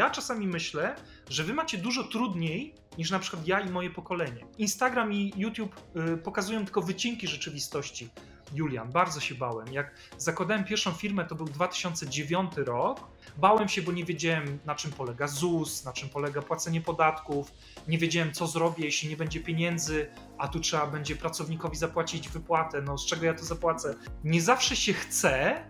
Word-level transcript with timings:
Ja 0.00 0.10
czasami 0.10 0.46
myślę, 0.46 0.96
że 1.30 1.44
wy 1.44 1.54
macie 1.54 1.78
dużo 1.78 2.04
trudniej 2.04 2.74
niż 2.98 3.10
na 3.10 3.18
przykład 3.18 3.46
ja 3.46 3.60
i 3.60 3.70
moje 3.70 3.90
pokolenie. 3.90 4.46
Instagram 4.58 5.12
i 5.12 5.32
YouTube 5.36 5.76
y, 6.14 6.16
pokazują 6.16 6.64
tylko 6.64 6.82
wycinki 6.82 7.26
rzeczywistości. 7.26 8.08
Julian, 8.54 8.92
bardzo 8.92 9.20
się 9.20 9.34
bałem. 9.34 9.72
Jak 9.72 9.94
zakładałem 10.18 10.64
pierwszą 10.64 10.92
firmę, 10.92 11.24
to 11.24 11.34
był 11.34 11.46
2009 11.46 12.52
rok. 12.56 13.00
Bałem 13.36 13.68
się, 13.68 13.82
bo 13.82 13.92
nie 13.92 14.04
wiedziałem, 14.04 14.58
na 14.64 14.74
czym 14.74 14.92
polega 14.92 15.28
ZUS, 15.28 15.84
na 15.84 15.92
czym 15.92 16.08
polega 16.08 16.42
płacenie 16.42 16.80
podatków. 16.80 17.52
Nie 17.88 17.98
wiedziałem, 17.98 18.32
co 18.32 18.46
zrobię, 18.46 18.84
jeśli 18.84 19.08
nie 19.08 19.16
będzie 19.16 19.40
pieniędzy, 19.40 20.10
a 20.38 20.48
tu 20.48 20.60
trzeba 20.60 20.86
będzie 20.86 21.16
pracownikowi 21.16 21.76
zapłacić 21.76 22.28
wypłatę. 22.28 22.82
No, 22.82 22.98
z 22.98 23.06
czego 23.06 23.26
ja 23.26 23.34
to 23.34 23.44
zapłacę? 23.44 23.94
Nie 24.24 24.42
zawsze 24.42 24.76
się 24.76 24.92
chce, 24.92 25.64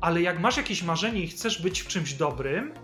ale 0.00 0.22
jak 0.22 0.40
masz 0.40 0.56
jakieś 0.56 0.82
marzenie 0.82 1.20
i 1.20 1.28
chcesz 1.28 1.62
być 1.62 1.80
w 1.80 1.86
czymś 1.86 2.14
dobrym, 2.14 2.74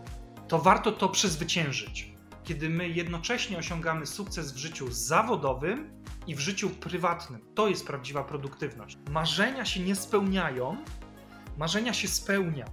to 0.50 0.58
warto 0.58 0.92
to 0.92 1.08
przezwyciężyć. 1.08 2.12
Kiedy 2.44 2.70
my 2.70 2.88
jednocześnie 2.88 3.58
osiągamy 3.58 4.06
sukces 4.06 4.52
w 4.52 4.56
życiu 4.56 4.86
zawodowym 4.90 6.02
i 6.26 6.34
w 6.34 6.40
życiu 6.40 6.70
prywatnym, 6.70 7.40
to 7.54 7.68
jest 7.68 7.86
prawdziwa 7.86 8.24
produktywność. 8.24 8.98
Marzenia 9.10 9.64
się 9.64 9.80
nie 9.80 9.94
spełniają, 9.94 10.76
marzenia 11.58 11.92
się 11.92 12.08
spełnia. 12.08 12.64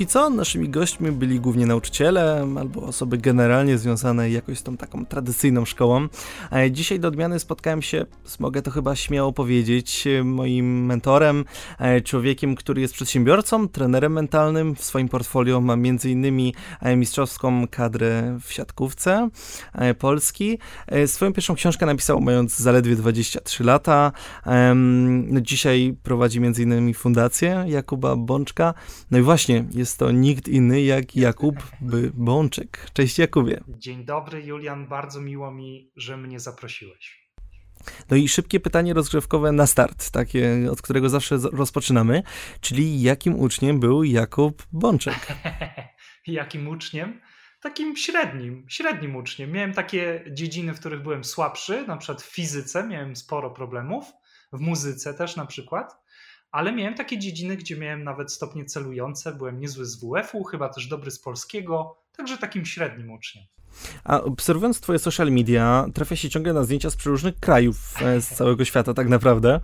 Póki 0.00 0.12
co 0.12 0.30
naszymi 0.30 0.68
gośćmi 0.68 1.12
byli 1.12 1.40
głównie 1.40 1.66
nauczyciele 1.66 2.46
albo 2.58 2.82
osoby 2.82 3.18
generalnie 3.18 3.78
związane 3.78 4.30
jakoś 4.30 4.58
z 4.58 4.62
tą 4.62 4.76
taką 4.76 5.06
tradycyjną 5.06 5.64
szkołą. 5.64 6.08
Dzisiaj 6.70 7.00
do 7.00 7.08
odmiany 7.08 7.38
spotkałem 7.38 7.82
się, 7.82 8.06
mogę 8.38 8.62
to 8.62 8.70
chyba 8.70 8.96
śmiało 8.96 9.32
powiedzieć, 9.32 10.08
moim 10.24 10.86
mentorem, 10.86 11.44
e, 11.78 12.00
człowiekiem, 12.00 12.54
który 12.54 12.80
jest 12.80 12.94
przedsiębiorcą, 12.94 13.68
trenerem 13.68 14.12
mentalnym. 14.12 14.74
W 14.74 14.84
swoim 14.84 15.08
portfolio 15.08 15.60
ma 15.60 15.72
m.in. 15.72 16.52
E, 16.80 16.96
mistrzowską 16.96 17.68
kadrę 17.70 18.38
w 18.42 18.52
siatkówce 18.52 19.28
e, 19.72 19.94
Polski. 19.94 20.58
Swoją 21.06 21.32
pierwszą 21.32 21.54
książkę 21.54 21.86
napisał 21.86 22.20
mając 22.20 22.56
zaledwie 22.56 22.96
23 22.96 23.64
lata. 23.64 24.12
No 25.26 25.40
dzisiaj 25.40 25.96
prowadzi 26.02 26.38
m.in. 26.38 26.94
fundację 26.94 27.64
Jakuba 27.68 28.16
Bączka. 28.16 28.74
No 29.10 29.18
i 29.18 29.22
właśnie, 29.22 29.64
jest 29.74 29.89
to 29.96 30.10
nikt 30.10 30.48
inny 30.48 30.82
jak 30.82 31.16
Jakub 31.16 31.56
Bączek. 32.14 32.86
Cześć 32.92 33.18
Jakubie. 33.18 33.60
Dzień 33.68 34.04
dobry 34.04 34.42
Julian, 34.42 34.88
bardzo 34.88 35.20
miło 35.20 35.50
mi, 35.50 35.92
że 35.96 36.16
mnie 36.16 36.40
zaprosiłeś. 36.40 37.20
No 38.10 38.16
i 38.16 38.28
szybkie 38.28 38.60
pytanie 38.60 38.94
rozgrzewkowe 38.94 39.52
na 39.52 39.66
start, 39.66 40.10
takie, 40.10 40.68
od 40.70 40.82
którego 40.82 41.08
zawsze 41.08 41.38
rozpoczynamy, 41.52 42.22
czyli 42.60 43.02
jakim 43.02 43.40
uczniem 43.40 43.80
był 43.80 44.04
Jakub 44.04 44.66
Bączek? 44.72 45.26
jakim 46.26 46.68
uczniem? 46.68 47.20
Takim 47.62 47.96
średnim, 47.96 48.66
średnim 48.68 49.16
uczniem. 49.16 49.52
Miałem 49.52 49.72
takie 49.72 50.24
dziedziny, 50.32 50.74
w 50.74 50.80
których 50.80 51.02
byłem 51.02 51.24
słabszy, 51.24 51.86
na 51.86 51.96
przykład 51.96 52.22
w 52.22 52.34
fizyce 52.34 52.86
miałem 52.88 53.16
sporo 53.16 53.50
problemów, 53.50 54.04
w 54.52 54.60
muzyce 54.60 55.14
też 55.14 55.36
na 55.36 55.46
przykład 55.46 55.96
ale 56.50 56.72
miałem 56.72 56.94
takie 56.94 57.18
dziedziny, 57.18 57.56
gdzie 57.56 57.76
miałem 57.76 58.04
nawet 58.04 58.32
stopnie 58.32 58.64
celujące, 58.64 59.32
byłem 59.32 59.60
niezły 59.60 59.84
z 59.84 59.96
WF-u, 59.96 60.44
chyba 60.44 60.68
też 60.68 60.86
dobry 60.86 61.10
z 61.10 61.18
polskiego, 61.18 61.96
także 62.16 62.38
takim 62.38 62.64
średnim 62.66 63.10
uczniem. 63.10 63.44
A 64.04 64.20
obserwując 64.22 64.80
twoje 64.80 64.98
social 64.98 65.32
media, 65.32 65.86
trafia 65.94 66.16
się 66.16 66.30
ciągle 66.30 66.52
na 66.52 66.64
zdjęcia 66.64 66.90
z 66.90 66.96
przeróżnych 66.96 67.40
krajów 67.40 67.94
e, 68.02 68.20
z 68.20 68.28
całego 68.38 68.64
świata 68.64 68.94
tak 68.94 69.08
naprawdę. 69.08 69.60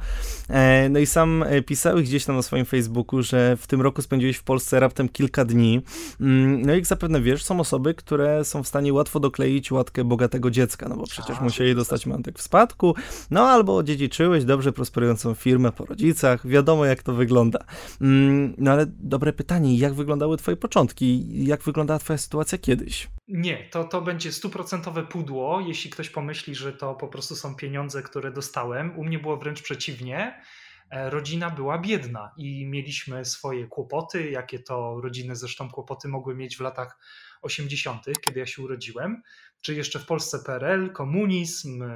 E, 0.48 0.88
no 0.88 0.98
i 0.98 1.06
sam 1.06 1.42
e, 1.42 1.62
pisałeś 1.62 2.08
gdzieś 2.08 2.24
tam 2.24 2.36
na 2.36 2.42
swoim 2.42 2.64
Facebooku, 2.64 3.22
że 3.22 3.56
w 3.56 3.66
tym 3.66 3.80
roku 3.82 4.02
spędziłeś 4.02 4.36
w 4.36 4.42
Polsce 4.42 4.80
raptem 4.80 5.08
kilka 5.08 5.44
dni. 5.44 5.80
Mm, 6.20 6.62
no 6.62 6.72
i 6.72 6.76
jak 6.76 6.86
zapewne 6.86 7.20
wiesz, 7.20 7.44
są 7.44 7.60
osoby, 7.60 7.94
które 7.94 8.44
są 8.44 8.62
w 8.62 8.68
stanie 8.68 8.92
łatwo 8.92 9.20
dokleić 9.20 9.72
łatkę 9.72 10.04
bogatego 10.04 10.50
dziecka, 10.50 10.88
no 10.88 10.96
bo 10.96 11.04
przecież 11.06 11.40
musieli 11.40 11.74
dostać 11.74 12.06
majątek 12.06 12.38
w 12.38 12.42
spadku, 12.42 12.94
no 13.30 13.48
albo 13.48 13.82
dziedziczyłeś 13.82 14.44
dobrze 14.44 14.72
prosperującą 14.72 15.34
firmę 15.34 15.72
po 15.72 15.84
rodzicach, 15.84 16.46
wiadomo 16.46 16.84
jak 16.84 17.02
to 17.02 17.12
wygląda. 17.12 17.58
Mm, 18.00 18.54
no 18.58 18.70
ale 18.70 18.86
dobre 18.86 19.32
pytanie, 19.32 19.78
jak 19.78 19.94
wyglądały 19.94 20.36
twoje 20.36 20.56
początki? 20.56 21.26
Jak 21.44 21.62
wyglądała 21.62 21.98
twoja 21.98 22.18
sytuacja 22.18 22.58
kiedyś? 22.58 23.08
Nie, 23.28 23.68
to, 23.70 23.84
to 23.84 24.02
będzie 24.02 24.32
stuprocentowe 24.32 25.02
pudło, 25.02 25.60
jeśli 25.60 25.90
ktoś 25.90 26.10
pomyśli, 26.10 26.54
że 26.54 26.72
to 26.72 26.94
po 26.94 27.08
prostu 27.08 27.36
są 27.36 27.54
pieniądze, 27.54 28.02
które 28.02 28.32
dostałem. 28.32 28.98
U 28.98 29.04
mnie 29.04 29.18
było 29.18 29.36
wręcz 29.36 29.62
przeciwnie. 29.62 30.42
E, 30.90 31.10
rodzina 31.10 31.50
była 31.50 31.78
biedna 31.78 32.32
i 32.36 32.66
mieliśmy 32.66 33.24
swoje 33.24 33.66
kłopoty, 33.66 34.30
jakie 34.30 34.58
to 34.58 35.00
rodziny 35.00 35.36
zresztą 35.36 35.70
kłopoty 35.70 36.08
mogły 36.08 36.34
mieć 36.34 36.56
w 36.56 36.60
latach 36.60 36.98
80., 37.42 38.04
kiedy 38.20 38.40
ja 38.40 38.46
się 38.46 38.62
urodziłem, 38.62 39.22
czy 39.60 39.74
jeszcze 39.74 39.98
w 39.98 40.06
Polsce 40.06 40.38
PRL, 40.38 40.92
komunizm, 40.92 41.82
e, 41.82 41.88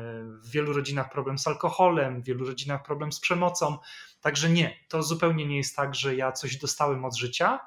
w 0.42 0.50
wielu 0.50 0.72
rodzinach 0.72 1.10
problem 1.10 1.38
z 1.38 1.46
alkoholem, 1.46 2.22
w 2.22 2.24
wielu 2.24 2.46
rodzinach 2.46 2.82
problem 2.82 3.12
z 3.12 3.20
przemocą. 3.20 3.78
Także 4.20 4.50
nie, 4.50 4.76
to 4.88 5.02
zupełnie 5.02 5.46
nie 5.46 5.56
jest 5.56 5.76
tak, 5.76 5.94
że 5.94 6.16
ja 6.16 6.32
coś 6.32 6.56
dostałem 6.56 7.04
od 7.04 7.16
życia. 7.16 7.60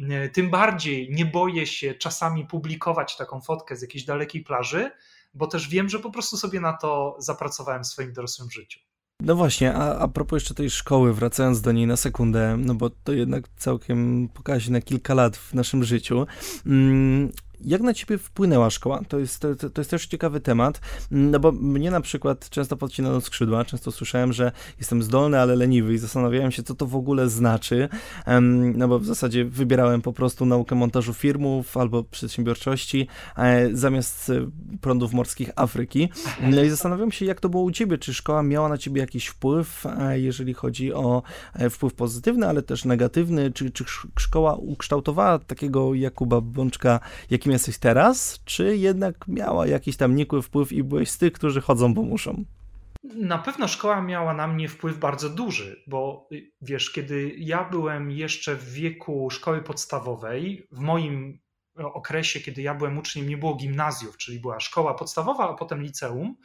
E, 0.00 0.28
tym 0.28 0.50
bardziej 0.50 1.10
nie 1.10 1.26
boję 1.26 1.66
się 1.66 1.94
czasami 1.94 2.46
publikować 2.46 3.16
taką 3.16 3.40
fotkę 3.40 3.76
z 3.76 3.82
jakiejś 3.82 4.04
dalekiej 4.04 4.44
plaży, 4.44 4.90
bo 5.34 5.46
też 5.46 5.68
wiem, 5.68 5.88
że 5.88 5.98
po 5.98 6.10
prostu 6.10 6.36
sobie 6.36 6.60
na 6.60 6.72
to 6.72 7.16
zapracowałem 7.18 7.84
w 7.84 7.86
swoim 7.86 8.12
dorosłym 8.12 8.50
życiu. 8.50 8.80
No 9.20 9.36
właśnie, 9.36 9.74
a, 9.74 9.98
a 9.98 10.08
propos 10.08 10.36
jeszcze 10.36 10.54
tej 10.54 10.70
szkoły, 10.70 11.14
wracając 11.14 11.60
do 11.60 11.72
niej 11.72 11.86
na 11.86 11.96
sekundę, 11.96 12.56
no 12.58 12.74
bo 12.74 12.90
to 12.90 13.12
jednak 13.12 13.44
całkiem 13.56 14.28
pokazie 14.34 14.72
na 14.72 14.80
kilka 14.80 15.14
lat 15.14 15.36
w 15.36 15.54
naszym 15.54 15.84
życiu. 15.84 16.26
Mm, 17.60 17.70
jak 17.70 17.80
na 17.80 17.94
ciebie 17.94 18.18
wpłynęła 18.18 18.70
szkoła? 18.70 19.00
To 19.08 19.18
jest, 19.18 19.40
to, 19.40 19.54
to, 19.54 19.80
jest 19.80 19.90
też 19.90 20.06
ciekawy 20.06 20.40
temat, 20.40 20.80
no 21.10 21.40
bo 21.40 21.52
mnie 21.52 21.90
na 21.90 22.00
przykład 22.00 22.48
często 22.50 22.76
podcinano 22.76 23.20
skrzydła, 23.20 23.64
często 23.64 23.92
słyszałem, 23.92 24.32
że 24.32 24.52
jestem 24.78 25.02
zdolny, 25.02 25.40
ale 25.40 25.56
leniwy 25.56 25.94
i 25.94 25.98
zastanawiałem 25.98 26.52
się, 26.52 26.62
co 26.62 26.74
to 26.74 26.86
w 26.86 26.96
ogóle 26.96 27.28
znaczy, 27.28 27.88
no 28.74 28.88
bo 28.88 28.98
w 28.98 29.04
zasadzie 29.04 29.44
wybierałem 29.44 30.02
po 30.02 30.12
prostu 30.12 30.46
naukę 30.46 30.74
montażu 30.74 31.14
firmów 31.14 31.76
albo 31.76 32.04
przedsiębiorczości 32.04 33.06
e, 33.36 33.68
zamiast 33.72 34.30
e, 34.30 34.50
prądów 34.80 35.12
morskich 35.12 35.50
Afryki. 35.56 36.08
No 36.40 36.62
i 36.62 36.68
zastanawiam 36.68 37.12
się, 37.12 37.24
jak 37.24 37.40
to 37.40 37.48
było 37.48 37.62
u 37.62 37.70
ciebie, 37.70 37.98
czy 37.98 38.14
szkoła 38.14 38.42
miała 38.42 38.68
na 38.68 38.78
ciebie 38.78 39.00
jakiś 39.00 39.26
wpływ, 39.26 39.86
e, 39.86 40.20
jeżeli 40.20 40.54
chodzi 40.54 40.92
o 40.92 41.22
wpływ 41.70 41.94
pozytywny, 41.94 42.48
ale 42.48 42.62
też 42.62 42.84
negatywny, 42.84 43.52
czy, 43.52 43.70
czy 43.70 43.84
szkoła 44.18 44.54
ukształtowała 44.54 45.38
takiego 45.38 45.94
Jakuba 45.94 46.40
Bączka, 46.40 47.00
jaki 47.30 47.45
jakim 47.46 47.52
jesteś 47.52 47.78
teraz, 47.78 48.40
czy 48.44 48.76
jednak 48.76 49.28
miała 49.28 49.66
jakiś 49.66 49.96
tam 49.96 50.14
nikły 50.16 50.42
wpływ 50.42 50.72
i 50.72 50.82
byłeś 50.82 51.10
z 51.10 51.18
tych, 51.18 51.32
którzy 51.32 51.60
chodzą, 51.60 51.94
bo 51.94 52.02
muszą? 52.02 52.44
Na 53.04 53.38
pewno 53.38 53.68
szkoła 53.68 54.02
miała 54.02 54.34
na 54.34 54.46
mnie 54.46 54.68
wpływ 54.68 54.98
bardzo 54.98 55.30
duży, 55.30 55.82
bo 55.86 56.28
y, 56.32 56.52
wiesz, 56.60 56.90
kiedy 56.92 57.34
ja 57.38 57.64
byłem 57.64 58.10
jeszcze 58.10 58.56
w 58.56 58.72
wieku 58.72 59.30
szkoły 59.30 59.62
podstawowej, 59.62 60.66
w 60.72 60.78
moim 60.78 61.38
okresie, 61.76 62.40
kiedy 62.40 62.62
ja 62.62 62.74
byłem 62.74 62.98
uczniem, 62.98 63.28
nie 63.28 63.36
było 63.36 63.54
gimnazjów, 63.54 64.16
czyli 64.16 64.40
była 64.40 64.60
szkoła 64.60 64.94
podstawowa, 64.94 65.50
a 65.50 65.54
potem 65.54 65.82
liceum 65.82 66.36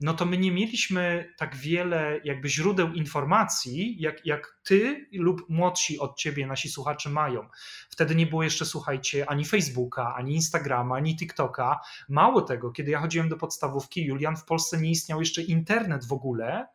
no 0.00 0.14
to 0.14 0.24
my 0.24 0.38
nie 0.38 0.52
mieliśmy 0.52 1.34
tak 1.36 1.56
wiele 1.56 2.20
jakby 2.24 2.48
źródeł 2.48 2.92
informacji, 2.92 3.96
jak, 4.00 4.26
jak 4.26 4.58
ty 4.64 5.08
lub 5.12 5.48
młodsi 5.48 5.98
od 5.98 6.16
ciebie 6.16 6.46
nasi 6.46 6.68
słuchacze 6.68 7.10
mają. 7.10 7.48
Wtedy 7.90 8.14
nie 8.14 8.26
było 8.26 8.42
jeszcze, 8.42 8.66
słuchajcie, 8.66 9.30
ani 9.30 9.44
Facebooka, 9.44 10.14
ani 10.14 10.34
Instagrama, 10.34 10.96
ani 10.96 11.16
TikToka. 11.16 11.80
Mało 12.08 12.42
tego, 12.42 12.70
kiedy 12.70 12.90
ja 12.90 13.00
chodziłem 13.00 13.28
do 13.28 13.36
podstawówki, 13.36 14.04
Julian, 14.04 14.36
w 14.36 14.44
Polsce 14.44 14.80
nie 14.80 14.90
istniał 14.90 15.20
jeszcze 15.20 15.42
internet 15.42 16.04
w 16.04 16.12
ogóle, 16.12 16.66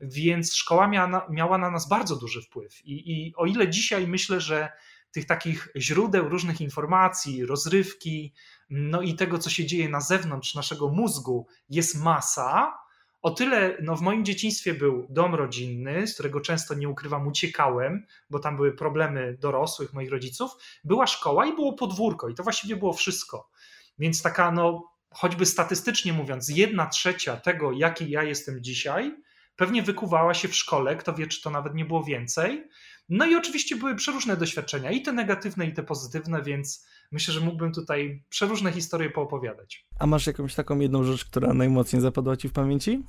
więc 0.00 0.54
szkoła 0.54 0.88
miała 0.88 1.08
na, 1.08 1.26
miała 1.30 1.58
na 1.58 1.70
nas 1.70 1.88
bardzo 1.88 2.16
duży 2.16 2.42
wpływ. 2.42 2.86
I, 2.86 3.26
I 3.26 3.34
o 3.36 3.46
ile 3.46 3.68
dzisiaj 3.68 4.06
myślę, 4.06 4.40
że 4.40 4.68
tych 5.12 5.26
takich 5.26 5.68
źródeł 5.76 6.28
różnych 6.28 6.60
informacji, 6.60 7.46
rozrywki, 7.46 8.32
no 8.70 9.02
i 9.02 9.14
tego, 9.14 9.38
co 9.38 9.50
się 9.50 9.66
dzieje 9.66 9.88
na 9.88 10.00
zewnątrz 10.00 10.54
naszego 10.54 10.88
mózgu, 10.88 11.46
jest 11.68 12.02
masa. 12.02 12.78
O 13.22 13.30
tyle 13.30 13.76
no, 13.82 13.96
w 13.96 14.00
moim 14.00 14.24
dzieciństwie 14.24 14.74
był 14.74 15.06
dom 15.10 15.34
rodzinny, 15.34 16.06
z 16.06 16.14
którego 16.14 16.40
często 16.40 16.74
nie 16.74 16.88
ukrywam, 16.88 17.26
uciekałem, 17.26 18.06
bo 18.30 18.38
tam 18.38 18.56
były 18.56 18.72
problemy 18.72 19.36
dorosłych, 19.40 19.92
moich 19.92 20.10
rodziców. 20.10 20.50
Była 20.84 21.06
szkoła 21.06 21.46
i 21.46 21.54
było 21.54 21.72
podwórko, 21.72 22.28
i 22.28 22.34
to 22.34 22.42
właściwie 22.42 22.76
było 22.76 22.92
wszystko. 22.92 23.50
Więc 23.98 24.22
taka, 24.22 24.52
no, 24.52 24.92
choćby 25.10 25.46
statystycznie 25.46 26.12
mówiąc, 26.12 26.48
jedna 26.48 26.86
trzecia 26.86 27.36
tego, 27.36 27.72
jaki 27.72 28.10
ja 28.10 28.22
jestem 28.22 28.62
dzisiaj, 28.62 29.16
pewnie 29.56 29.82
wykuwała 29.82 30.34
się 30.34 30.48
w 30.48 30.56
szkole, 30.56 30.96
kto 30.96 31.14
wie, 31.14 31.26
czy 31.26 31.42
to 31.42 31.50
nawet 31.50 31.74
nie 31.74 31.84
było 31.84 32.04
więcej. 32.04 32.68
No 33.10 33.26
i 33.26 33.34
oczywiście 33.34 33.76
były 33.76 33.94
przeróżne 33.94 34.36
doświadczenia, 34.36 34.90
i 34.90 35.02
te 35.02 35.12
negatywne, 35.12 35.66
i 35.66 35.72
te 35.72 35.82
pozytywne, 35.82 36.42
więc 36.42 36.86
myślę, 37.12 37.34
że 37.34 37.40
mógłbym 37.40 37.72
tutaj 37.72 38.24
przeróżne 38.28 38.72
historie 38.72 39.10
poopowiadać. 39.10 39.86
A 39.98 40.06
masz 40.06 40.26
jakąś 40.26 40.54
taką 40.54 40.78
jedną 40.78 41.04
rzecz, 41.04 41.24
która 41.24 41.54
najmocniej 41.54 42.02
zapadła 42.02 42.36
ci 42.36 42.48
w 42.48 42.52
pamięci? 42.52 43.02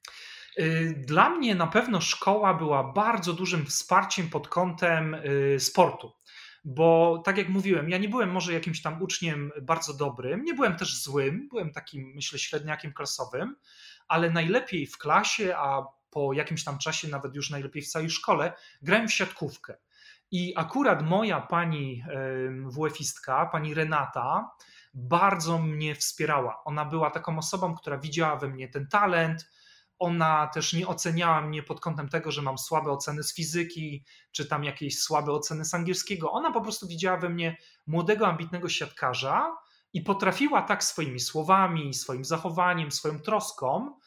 Y, 0.59 1.03
dla 1.07 1.29
mnie 1.29 1.55
na 1.55 1.67
pewno 1.67 2.01
szkoła 2.01 2.53
była 2.53 2.93
bardzo 2.93 3.33
dużym 3.33 3.65
wsparciem 3.65 4.29
pod 4.29 4.47
kątem 4.47 5.13
y, 5.13 5.59
sportu. 5.59 6.11
Bo 6.65 7.21
tak 7.25 7.37
jak 7.37 7.49
mówiłem, 7.49 7.89
ja 7.89 7.97
nie 7.97 8.09
byłem 8.09 8.31
może 8.31 8.53
jakimś 8.53 8.81
tam 8.81 9.01
uczniem 9.01 9.51
bardzo 9.61 9.93
dobrym, 9.93 10.43
nie 10.43 10.53
byłem 10.53 10.75
też 10.75 11.03
złym, 11.03 11.47
byłem 11.49 11.71
takim, 11.71 12.11
myślę, 12.15 12.39
średniakiem 12.39 12.93
klasowym, 12.93 13.55
ale 14.07 14.29
najlepiej 14.29 14.87
w 14.87 14.97
klasie, 14.97 15.55
a 15.57 15.83
po 16.11 16.33
jakimś 16.33 16.63
tam 16.63 16.77
czasie 16.77 17.07
nawet 17.07 17.35
już 17.35 17.49
najlepiej 17.49 17.81
w 17.81 17.87
całej 17.87 18.09
szkole, 18.09 18.53
grałem 18.81 19.07
w 19.07 19.13
siatkówkę. 19.13 19.77
I 20.31 20.53
akurat 20.55 21.01
moja 21.03 21.41
pani 21.41 22.03
WF-istka, 22.65 23.45
pani 23.45 23.73
Renata, 23.73 24.51
bardzo 24.93 25.57
mnie 25.57 25.95
wspierała. 25.95 26.63
Ona 26.63 26.85
była 26.85 27.11
taką 27.11 27.37
osobą, 27.37 27.75
która 27.75 27.97
widziała 27.97 28.35
we 28.35 28.47
mnie 28.47 28.67
ten 28.67 28.87
talent, 28.87 29.49
ona 29.99 30.47
też 30.47 30.73
nie 30.73 30.87
oceniała 30.87 31.41
mnie 31.41 31.63
pod 31.63 31.79
kątem 31.79 32.09
tego, 32.09 32.31
że 32.31 32.41
mam 32.41 32.57
słabe 32.57 32.91
oceny 32.91 33.23
z 33.23 33.35
fizyki, 33.35 34.05
czy 34.31 34.45
tam 34.45 34.63
jakieś 34.63 34.99
słabe 34.99 35.31
oceny 35.31 35.65
z 35.65 35.73
angielskiego. 35.73 36.31
Ona 36.31 36.51
po 36.51 36.61
prostu 36.61 36.87
widziała 36.87 37.17
we 37.17 37.29
mnie 37.29 37.57
młodego, 37.87 38.27
ambitnego 38.27 38.69
siatkarza 38.69 39.57
i 39.93 40.01
potrafiła 40.01 40.61
tak 40.61 40.83
swoimi 40.83 41.19
słowami, 41.19 41.93
swoim 41.93 42.25
zachowaniem, 42.25 42.91
swoją 42.91 43.19
troską 43.19 43.99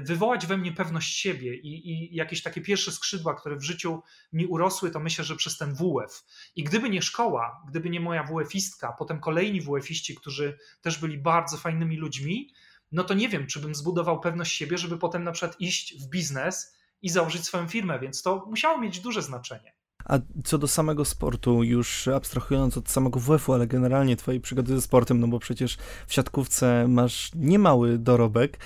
wywołać 0.00 0.46
we 0.46 0.56
mnie 0.56 0.72
pewność 0.72 1.16
siebie 1.16 1.54
i, 1.54 1.90
i, 1.90 2.14
jakieś 2.14 2.42
takie 2.42 2.60
pierwsze 2.60 2.92
skrzydła, 2.92 3.34
które 3.34 3.56
w 3.56 3.62
życiu 3.62 4.02
mi 4.32 4.46
urosły, 4.46 4.90
to 4.90 5.00
myślę, 5.00 5.24
że 5.24 5.36
przez 5.36 5.58
ten 5.58 5.74
WF. 5.74 6.24
I 6.56 6.64
gdyby 6.64 6.90
nie 6.90 7.02
szkoła, 7.02 7.62
gdyby 7.68 7.90
nie 7.90 8.00
moja 8.00 8.24
WF-istka, 8.24 8.94
potem 8.98 9.20
kolejni 9.20 9.60
WF-iści, 9.60 10.14
którzy 10.14 10.58
też 10.80 10.98
byli 10.98 11.18
bardzo 11.18 11.56
fajnymi 11.56 11.96
ludźmi, 11.96 12.52
no 12.92 13.04
to 13.04 13.14
nie 13.14 13.28
wiem, 13.28 13.46
czy 13.46 13.60
bym 13.60 13.74
zbudował 13.74 14.20
pewność 14.20 14.56
siebie, 14.56 14.78
żeby 14.78 14.98
potem 14.98 15.24
na 15.24 15.32
przykład 15.32 15.60
iść 15.60 16.02
w 16.02 16.08
biznes 16.08 16.76
i 17.02 17.08
założyć 17.08 17.44
swoją 17.44 17.68
firmę, 17.68 17.98
więc 17.98 18.22
to 18.22 18.46
musiało 18.50 18.78
mieć 18.78 19.00
duże 19.00 19.22
znaczenie. 19.22 19.74
A 20.04 20.18
co 20.44 20.58
do 20.58 20.68
samego 20.68 21.04
sportu, 21.04 21.62
już 21.62 22.08
abstrahując 22.08 22.78
od 22.78 22.88
samego 22.88 23.20
WF-u, 23.20 23.52
ale 23.52 23.66
generalnie 23.66 24.16
twojej 24.16 24.40
przygody 24.40 24.74
ze 24.74 24.82
sportem, 24.82 25.20
no 25.20 25.28
bo 25.28 25.38
przecież 25.38 25.76
w 26.06 26.14
siatkówce 26.14 26.88
masz 26.88 27.30
niemały 27.34 27.98
dorobek, 27.98 28.58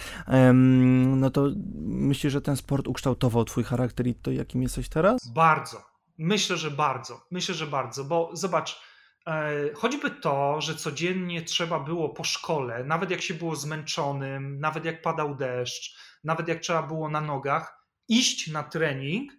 no 1.17 1.31
to 1.31 1.51
myślisz, 1.87 2.33
że 2.33 2.41
ten 2.41 2.57
sport 2.57 2.89
ukształtował 2.89 3.45
twój 3.45 3.65
charakter 3.65 4.07
i 4.07 4.15
to, 4.15 4.31
jakim 4.31 4.63
jesteś 4.63 4.89
teraz? 4.89 5.29
Bardzo. 5.29 5.97
Myślę, 6.19 6.57
że 6.57 6.71
bardzo. 6.71 7.27
Myślę, 7.31 7.55
że 7.55 7.67
bardzo, 7.67 8.05
bo 8.05 8.31
zobacz, 8.33 8.81
e, 9.27 9.53
choćby 9.75 10.11
to, 10.11 10.61
że 10.61 10.75
codziennie 10.75 11.43
trzeba 11.43 11.81
było 11.81 12.09
po 12.09 12.25
szkole, 12.25 12.85
nawet 12.85 13.11
jak 13.11 13.23
się 13.23 13.35
było 13.35 13.57
zmęczonym, 13.57 14.61
nawet 14.61 14.85
jak 14.85 15.03
padał 15.03 15.35
deszcz, 15.35 15.97
nawet 16.25 16.49
jak 16.49 16.61
trzeba 16.61 16.83
było 16.83 17.09
na 17.09 17.21
nogach, 17.21 17.77
iść 18.09 18.51
na 18.51 18.63
trening, 18.63 19.33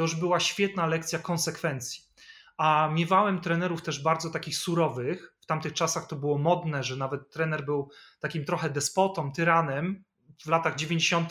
to 0.00 0.04
już 0.04 0.16
była 0.16 0.40
świetna 0.40 0.86
lekcja 0.86 1.18
konsekwencji. 1.18 2.02
A 2.56 2.90
miewałem 2.92 3.40
trenerów 3.40 3.82
też 3.82 4.02
bardzo 4.02 4.30
takich 4.30 4.56
surowych. 4.56 5.34
W 5.40 5.46
tamtych 5.46 5.72
czasach 5.72 6.06
to 6.06 6.16
było 6.16 6.38
modne, 6.38 6.84
że 6.84 6.96
nawet 6.96 7.30
trener 7.30 7.64
był 7.64 7.90
takim 8.20 8.44
trochę 8.44 8.70
despotą, 8.70 9.32
tyranem. 9.32 10.04
W 10.44 10.48
latach 10.48 10.76
90. 10.76 11.30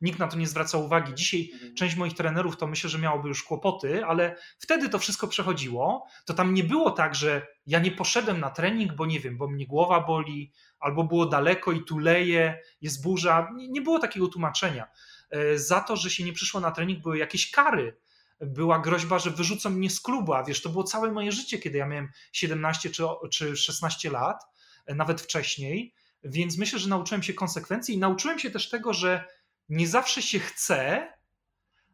nikt 0.00 0.18
na 0.18 0.28
to 0.28 0.36
nie 0.36 0.46
zwracał 0.46 0.84
uwagi. 0.84 1.14
Dzisiaj 1.14 1.50
mhm. 1.52 1.74
część 1.74 1.96
moich 1.96 2.14
trenerów 2.14 2.56
to 2.56 2.66
myślę, 2.66 2.90
że 2.90 2.98
miałoby 2.98 3.28
już 3.28 3.42
kłopoty, 3.42 4.04
ale 4.04 4.36
wtedy 4.58 4.88
to 4.88 4.98
wszystko 4.98 5.28
przechodziło. 5.28 6.06
To 6.24 6.34
tam 6.34 6.54
nie 6.54 6.64
było 6.64 6.90
tak, 6.90 7.14
że 7.14 7.46
ja 7.66 7.78
nie 7.78 7.90
poszedłem 7.90 8.40
na 8.40 8.50
trening, 8.50 8.92
bo 8.92 9.06
nie 9.06 9.20
wiem, 9.20 9.36
bo 9.36 9.48
mnie 9.48 9.66
głowa 9.66 10.00
boli, 10.00 10.52
albo 10.80 11.04
było 11.04 11.26
daleko 11.26 11.72
i 11.72 11.84
tu 11.84 11.98
leje, 11.98 12.60
jest 12.80 13.02
burza. 13.02 13.48
Nie 13.68 13.80
było 13.80 13.98
takiego 13.98 14.28
tłumaczenia. 14.28 14.86
E, 15.30 15.58
za 15.58 15.80
to, 15.80 15.96
że 15.96 16.10
się 16.10 16.24
nie 16.24 16.32
przyszło 16.32 16.60
na 16.60 16.70
trening, 16.70 17.02
były 17.02 17.18
jakieś 17.18 17.50
kary 17.50 17.96
była 18.40 18.78
groźba, 18.78 19.18
że 19.18 19.30
wyrzucą 19.30 19.70
mnie 19.70 19.90
z 19.90 20.00
klubu, 20.00 20.34
a 20.34 20.44
wiesz, 20.44 20.62
to 20.62 20.68
było 20.68 20.84
całe 20.84 21.12
moje 21.12 21.32
życie, 21.32 21.58
kiedy 21.58 21.78
ja 21.78 21.86
miałem 21.86 22.08
17 22.32 22.90
czy, 22.90 23.04
czy 23.30 23.56
16 23.56 24.10
lat, 24.10 24.44
e, 24.86 24.94
nawet 24.94 25.20
wcześniej, 25.20 25.94
więc 26.24 26.58
myślę, 26.58 26.78
że 26.78 26.88
nauczyłem 26.88 27.22
się 27.22 27.34
konsekwencji 27.34 27.94
i 27.94 27.98
nauczyłem 27.98 28.38
się 28.38 28.50
też 28.50 28.68
tego, 28.68 28.92
że 28.92 29.24
nie 29.68 29.88
zawsze 29.88 30.22
się 30.22 30.38
chce, 30.38 31.08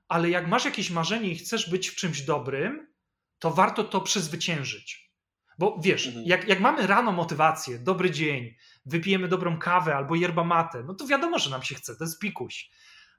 ale 0.09 0.31
jak 0.31 0.49
masz 0.49 0.65
jakieś 0.65 0.91
marzenie 0.91 1.29
i 1.29 1.37
chcesz 1.37 1.71
być 1.71 1.89
w 1.89 1.97
czymś 1.97 2.23
dobrym, 2.23 2.93
to 3.39 3.51
warto 3.51 3.85
to 3.85 4.01
przezwyciężyć. 4.01 5.13
Bo 5.59 5.81
wiesz, 5.83 6.07
mhm. 6.07 6.27
jak, 6.27 6.49
jak 6.49 6.61
mamy 6.61 6.87
rano 6.87 7.13
motywację, 7.13 7.79
dobry 7.79 8.11
dzień, 8.11 8.55
wypijemy 8.87 9.29
dobrą 9.29 9.59
kawę 9.59 9.97
albo 9.97 10.15
yerba 10.15 10.45
mate, 10.45 10.83
no 10.83 10.95
to 10.95 11.07
wiadomo, 11.07 11.39
że 11.39 11.51
nam 11.51 11.63
się 11.63 11.75
chce, 11.75 11.97
to 11.97 12.05
jest 12.05 12.19
pikuś. 12.19 12.71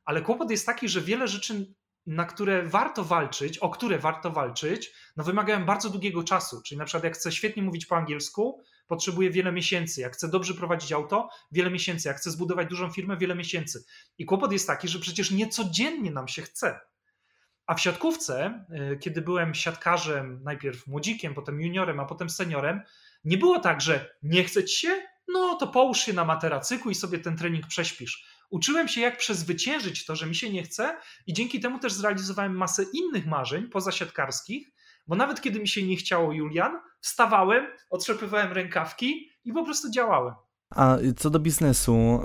Ale 0.05 0.21
kłopot 0.21 0.51
jest 0.51 0.65
taki, 0.65 0.89
że 0.89 1.01
wiele 1.01 1.27
rzeczy 1.27 1.73
na 2.05 2.25
które 2.25 2.63
warto 2.63 3.03
walczyć, 3.03 3.57
o 3.57 3.69
które 3.69 3.99
warto 3.99 4.31
walczyć, 4.31 4.93
no 5.17 5.23
wymagają 5.23 5.65
bardzo 5.65 5.89
długiego 5.89 6.23
czasu. 6.23 6.61
Czyli 6.61 6.79
na 6.79 6.85
przykład 6.85 7.03
jak 7.03 7.13
chcę 7.13 7.31
świetnie 7.31 7.63
mówić 7.63 7.85
po 7.85 7.95
angielsku, 7.95 8.61
potrzebuję 8.87 9.29
wiele 9.29 9.51
miesięcy. 9.51 10.01
Jak 10.01 10.13
chcę 10.13 10.27
dobrze 10.27 10.53
prowadzić 10.53 10.91
auto, 10.91 11.29
wiele 11.51 11.71
miesięcy. 11.71 12.07
Jak 12.07 12.17
chcę 12.17 12.31
zbudować 12.31 12.69
dużą 12.69 12.91
firmę, 12.91 13.17
wiele 13.17 13.35
miesięcy. 13.35 13.83
I 14.17 14.25
kłopot 14.25 14.51
jest 14.51 14.67
taki, 14.67 14.87
że 14.87 14.99
przecież 14.99 15.31
nie 15.31 15.47
codziennie 15.47 16.11
nam 16.11 16.27
się 16.27 16.41
chce. 16.41 16.79
A 17.65 17.75
w 17.75 17.81
siatkówce, 17.81 18.65
y, 18.93 18.97
kiedy 18.97 19.21
byłem 19.21 19.53
siatkarzem, 19.53 20.43
najpierw 20.43 20.87
młodzikiem, 20.87 21.33
potem 21.33 21.61
juniorem, 21.61 21.99
a 21.99 22.05
potem 22.05 22.29
seniorem, 22.29 22.81
nie 23.23 23.37
było 23.37 23.59
tak, 23.59 23.81
że 23.81 24.15
nie 24.23 24.43
chce 24.43 24.63
ci 24.63 24.79
się, 24.79 25.01
no 25.27 25.55
to 25.55 25.67
połóż 25.67 25.99
się 25.99 26.13
na 26.13 26.25
materacyku 26.25 26.89
i 26.89 26.95
sobie 26.95 27.19
ten 27.19 27.37
trening 27.37 27.67
prześpisz 27.67 28.25
uczyłem 28.53 28.87
się, 28.87 29.01
jak 29.01 29.17
przezwyciężyć 29.17 30.05
to, 30.05 30.15
że 30.15 30.25
mi 30.25 30.35
się 30.35 30.49
nie 30.49 30.63
chce, 30.63 30.97
i 31.27 31.33
dzięki 31.33 31.59
temu 31.59 31.79
też 31.79 31.93
zrealizowałem 31.93 32.57
masę 32.57 32.85
innych 32.93 33.25
marzeń 33.25 33.67
pozasiatkarskich, 33.67 34.71
bo 35.07 35.15
nawet 35.15 35.41
kiedy 35.41 35.59
mi 35.59 35.67
się 35.67 35.83
nie 35.83 35.95
chciało 35.95 36.33
Julian, 36.33 36.79
wstawałem, 36.99 37.67
otrzepywałem 37.89 38.51
rękawki 38.51 39.31
i 39.45 39.53
po 39.53 39.65
prostu 39.65 39.91
działałem. 39.91 40.33
A 40.75 40.97
co 41.17 41.29
do 41.29 41.39
biznesu, 41.39 42.21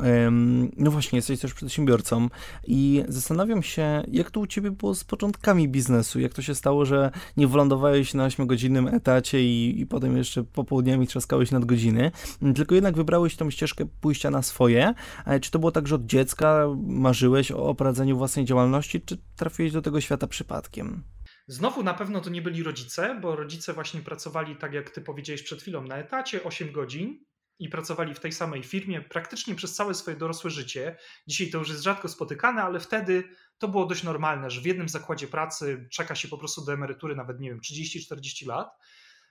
no 0.76 0.90
właśnie, 0.90 1.16
jesteś 1.16 1.40
też 1.40 1.54
przedsiębiorcą 1.54 2.28
i 2.66 3.04
zastanawiam 3.08 3.62
się, 3.62 4.02
jak 4.08 4.30
to 4.30 4.40
u 4.40 4.46
ciebie 4.46 4.70
było 4.70 4.94
z 4.94 5.04
początkami 5.04 5.68
biznesu? 5.68 6.20
Jak 6.20 6.34
to 6.34 6.42
się 6.42 6.54
stało, 6.54 6.84
że 6.84 7.10
nie 7.36 7.46
wylądowałeś 7.46 8.14
na 8.14 8.28
8-godzinnym 8.28 8.94
etacie 8.94 9.42
i, 9.42 9.80
i 9.80 9.86
potem 9.86 10.16
jeszcze 10.16 10.44
popołudniami 10.44 11.06
trzaskałeś 11.06 11.50
nad 11.50 11.64
godziny, 11.64 12.10
tylko 12.54 12.74
jednak 12.74 12.96
wybrałeś 12.96 13.36
tą 13.36 13.50
ścieżkę 13.50 13.84
pójścia 14.00 14.30
na 14.30 14.42
swoje? 14.42 14.94
Czy 15.40 15.50
to 15.50 15.58
było 15.58 15.72
tak, 15.72 15.88
że 15.88 15.94
od 15.94 16.06
dziecka 16.06 16.66
marzyłeś 16.86 17.50
o 17.50 17.74
prowadzeniu 17.74 18.16
własnej 18.16 18.44
działalności, 18.44 19.00
czy 19.00 19.18
trafiłeś 19.36 19.72
do 19.72 19.82
tego 19.82 20.00
świata 20.00 20.26
przypadkiem? 20.26 21.02
Znowu 21.46 21.82
na 21.82 21.94
pewno 21.94 22.20
to 22.20 22.30
nie 22.30 22.42
byli 22.42 22.62
rodzice, 22.62 23.18
bo 23.22 23.36
rodzice 23.36 23.72
właśnie 23.72 24.00
pracowali, 24.00 24.56
tak 24.56 24.72
jak 24.72 24.90
ty 24.90 25.00
powiedziałeś 25.00 25.42
przed 25.42 25.62
chwilą, 25.62 25.82
na 25.82 25.96
etacie 25.96 26.44
8 26.44 26.72
godzin 26.72 27.24
i 27.58 27.68
pracowali 27.68 28.14
w 28.14 28.20
tej 28.20 28.32
samej 28.32 28.62
firmie 28.62 29.00
praktycznie 29.00 29.54
przez 29.54 29.74
całe 29.74 29.94
swoje 29.94 30.16
dorosłe 30.16 30.50
życie. 30.50 30.96
Dzisiaj 31.26 31.50
to 31.50 31.58
już 31.58 31.68
jest 31.68 31.82
rzadko 31.82 32.08
spotykane, 32.08 32.62
ale 32.62 32.80
wtedy 32.80 33.24
to 33.58 33.68
było 33.68 33.86
dość 33.86 34.02
normalne, 34.02 34.50
że 34.50 34.60
w 34.60 34.66
jednym 34.66 34.88
zakładzie 34.88 35.26
pracy 35.26 35.88
czeka 35.90 36.14
się 36.14 36.28
po 36.28 36.38
prostu 36.38 36.64
do 36.64 36.72
emerytury 36.72 37.16
nawet, 37.16 37.40
nie 37.40 37.48
wiem, 37.48 37.60
30-40 37.60 38.46
lat, 38.46 38.78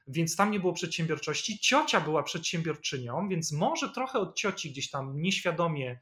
więc 0.07 0.36
tam 0.36 0.51
nie 0.51 0.60
było 0.60 0.74
przedsiębiorczości. 0.74 1.60
Ciocia 1.60 2.01
była 2.01 2.24
przedsiębiorczynią, 2.24 3.29
więc 3.29 3.51
może 3.51 3.89
trochę 3.89 4.19
od 4.19 4.36
cioci 4.36 4.72
gdzieś 4.72 4.89
tam 4.89 5.22
nieświadomie 5.22 6.00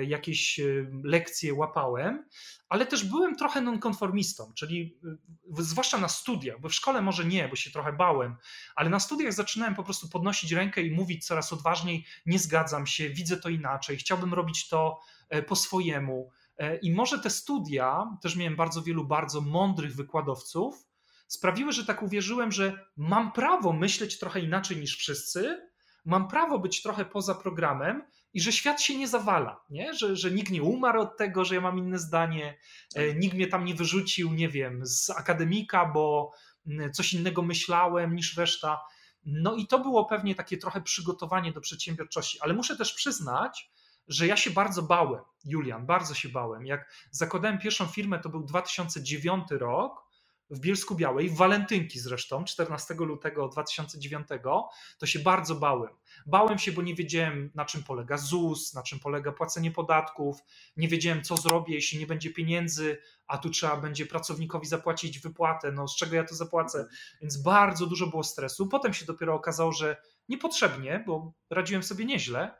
jakieś 0.00 0.60
e, 0.60 0.64
lekcje 1.04 1.54
łapałem, 1.54 2.28
ale 2.68 2.86
też 2.86 3.04
byłem 3.04 3.36
trochę 3.36 3.60
nonkonformistą, 3.60 4.52
czyli 4.56 4.98
e, 5.58 5.62
zwłaszcza 5.62 5.98
na 5.98 6.08
studiach, 6.08 6.60
bo 6.60 6.68
w 6.68 6.74
szkole 6.74 7.02
może 7.02 7.24
nie, 7.24 7.48
bo 7.48 7.56
się 7.56 7.70
trochę 7.70 7.92
bałem, 7.92 8.36
ale 8.76 8.90
na 8.90 9.00
studiach 9.00 9.32
zaczynałem 9.32 9.74
po 9.74 9.84
prostu 9.84 10.08
podnosić 10.08 10.52
rękę 10.52 10.82
i 10.82 10.90
mówić 10.90 11.26
coraz 11.26 11.52
odważniej: 11.52 12.04
nie 12.26 12.38
zgadzam 12.38 12.86
się, 12.86 13.10
widzę 13.10 13.36
to 13.36 13.48
inaczej, 13.48 13.96
chciałbym 13.96 14.34
robić 14.34 14.68
to 14.68 15.00
po 15.46 15.56
swojemu. 15.56 16.30
I 16.82 16.92
może 16.92 17.18
te 17.18 17.30
studia, 17.30 18.16
też 18.22 18.36
miałem 18.36 18.56
bardzo 18.56 18.82
wielu 18.82 19.04
bardzo 19.04 19.40
mądrych 19.40 19.94
wykładowców, 19.96 20.86
sprawiły, 21.26 21.72
że 21.72 21.84
tak 21.84 22.02
uwierzyłem, 22.02 22.52
że 22.52 22.86
mam 22.96 23.32
prawo 23.32 23.72
myśleć 23.72 24.18
trochę 24.18 24.40
inaczej 24.40 24.76
niż 24.76 24.96
wszyscy, 24.96 25.68
mam 26.04 26.28
prawo 26.28 26.58
być 26.58 26.82
trochę 26.82 27.04
poza 27.04 27.34
programem 27.34 28.02
i 28.38 28.40
że 28.40 28.52
świat 28.52 28.82
się 28.82 28.96
nie 28.96 29.08
zawala, 29.08 29.64
nie? 29.70 29.94
Że, 29.94 30.16
że 30.16 30.30
nikt 30.30 30.50
nie 30.50 30.62
umarł 30.62 31.00
od 31.00 31.16
tego, 31.16 31.44
że 31.44 31.54
ja 31.54 31.60
mam 31.60 31.78
inne 31.78 31.98
zdanie, 31.98 32.58
e, 32.94 33.14
nikt 33.14 33.34
mnie 33.34 33.46
tam 33.46 33.64
nie 33.64 33.74
wyrzucił, 33.74 34.32
nie 34.32 34.48
wiem, 34.48 34.86
z 34.86 35.10
akademika, 35.10 35.86
bo 35.86 36.32
coś 36.92 37.12
innego 37.12 37.42
myślałem 37.42 38.14
niż 38.14 38.36
reszta. 38.36 38.80
No 39.24 39.54
i 39.56 39.66
to 39.66 39.78
było 39.78 40.04
pewnie 40.04 40.34
takie 40.34 40.58
trochę 40.58 40.80
przygotowanie 40.80 41.52
do 41.52 41.60
przedsiębiorczości, 41.60 42.38
ale 42.40 42.54
muszę 42.54 42.76
też 42.76 42.92
przyznać, 42.92 43.70
że 44.08 44.26
ja 44.26 44.36
się 44.36 44.50
bardzo 44.50 44.82
bałem, 44.82 45.22
Julian, 45.44 45.86
bardzo 45.86 46.14
się 46.14 46.28
bałem. 46.28 46.66
Jak 46.66 46.92
zakładałem 47.10 47.58
pierwszą 47.58 47.86
firmę, 47.86 48.18
to 48.18 48.28
był 48.28 48.44
2009 48.44 49.44
rok 49.50 50.07
w 50.50 50.60
Bielsku 50.60 50.94
Białej, 50.94 51.30
w 51.30 51.36
Walentynki 51.36 52.00
zresztą, 52.00 52.44
14 52.44 52.94
lutego 52.94 53.48
2009, 53.48 54.28
to 54.98 55.06
się 55.06 55.18
bardzo 55.18 55.54
bałem. 55.54 55.90
Bałem 56.26 56.58
się, 56.58 56.72
bo 56.72 56.82
nie 56.82 56.94
wiedziałem, 56.94 57.50
na 57.54 57.64
czym 57.64 57.82
polega 57.82 58.16
ZUS, 58.18 58.74
na 58.74 58.82
czym 58.82 59.00
polega 59.00 59.32
płacenie 59.32 59.70
podatków, 59.70 60.38
nie 60.76 60.88
wiedziałem, 60.88 61.22
co 61.22 61.36
zrobię, 61.36 61.74
jeśli 61.74 61.98
nie 61.98 62.06
będzie 62.06 62.30
pieniędzy, 62.30 62.98
a 63.26 63.38
tu 63.38 63.50
trzeba 63.50 63.76
będzie 63.76 64.06
pracownikowi 64.06 64.66
zapłacić 64.66 65.18
wypłatę, 65.18 65.72
no 65.72 65.88
z 65.88 65.96
czego 65.96 66.16
ja 66.16 66.24
to 66.24 66.34
zapłacę, 66.34 66.88
więc 67.20 67.36
bardzo 67.36 67.86
dużo 67.86 68.06
było 68.06 68.24
stresu. 68.24 68.66
Potem 68.66 68.94
się 68.94 69.06
dopiero 69.06 69.34
okazało, 69.34 69.72
że 69.72 69.96
niepotrzebnie, 70.28 71.04
bo 71.06 71.32
radziłem 71.50 71.82
sobie 71.82 72.04
nieźle, 72.04 72.54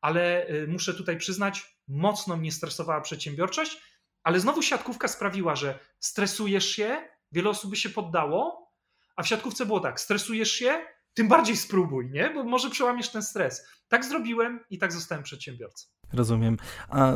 ale 0.00 0.48
y, 0.48 0.68
muszę 0.68 0.94
tutaj 0.94 1.16
przyznać, 1.16 1.76
mocno 1.88 2.36
mnie 2.36 2.52
stresowała 2.52 3.00
przedsiębiorczość, 3.00 3.80
ale 4.22 4.40
znowu 4.40 4.62
siatkówka 4.62 5.08
sprawiła, 5.08 5.56
że 5.56 5.78
stresujesz 6.00 6.66
się, 6.66 7.08
wiele 7.34 7.50
osób 7.50 7.70
by 7.70 7.76
się 7.76 7.90
poddało, 7.90 8.70
a 9.16 9.22
w 9.22 9.28
siatkówce 9.28 9.66
było 9.66 9.80
tak, 9.80 10.00
stresujesz 10.00 10.52
się, 10.52 10.80
tym 11.14 11.28
bardziej 11.28 11.56
spróbuj, 11.56 12.10
nie? 12.10 12.30
Bo 12.34 12.44
może 12.44 12.70
przełamiesz 12.70 13.08
ten 13.08 13.22
stres. 13.22 13.66
Tak 13.88 14.04
zrobiłem 14.04 14.60
i 14.70 14.78
tak 14.78 14.92
zostałem 14.92 15.24
przedsiębiorcą. 15.24 15.86
Rozumiem. 16.12 16.56
A 16.88 17.12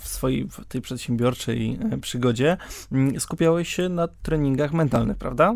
w 0.00 0.08
swojej 0.08 0.48
w 0.48 0.64
tej 0.64 0.80
przedsiębiorczej 0.80 1.78
e, 1.92 1.98
przygodzie 1.98 2.56
mm, 2.92 3.20
skupiałeś 3.20 3.74
się 3.74 3.88
na 3.88 4.08
treningach 4.08 4.72
mentalnych, 4.72 5.16
prawda? 5.16 5.54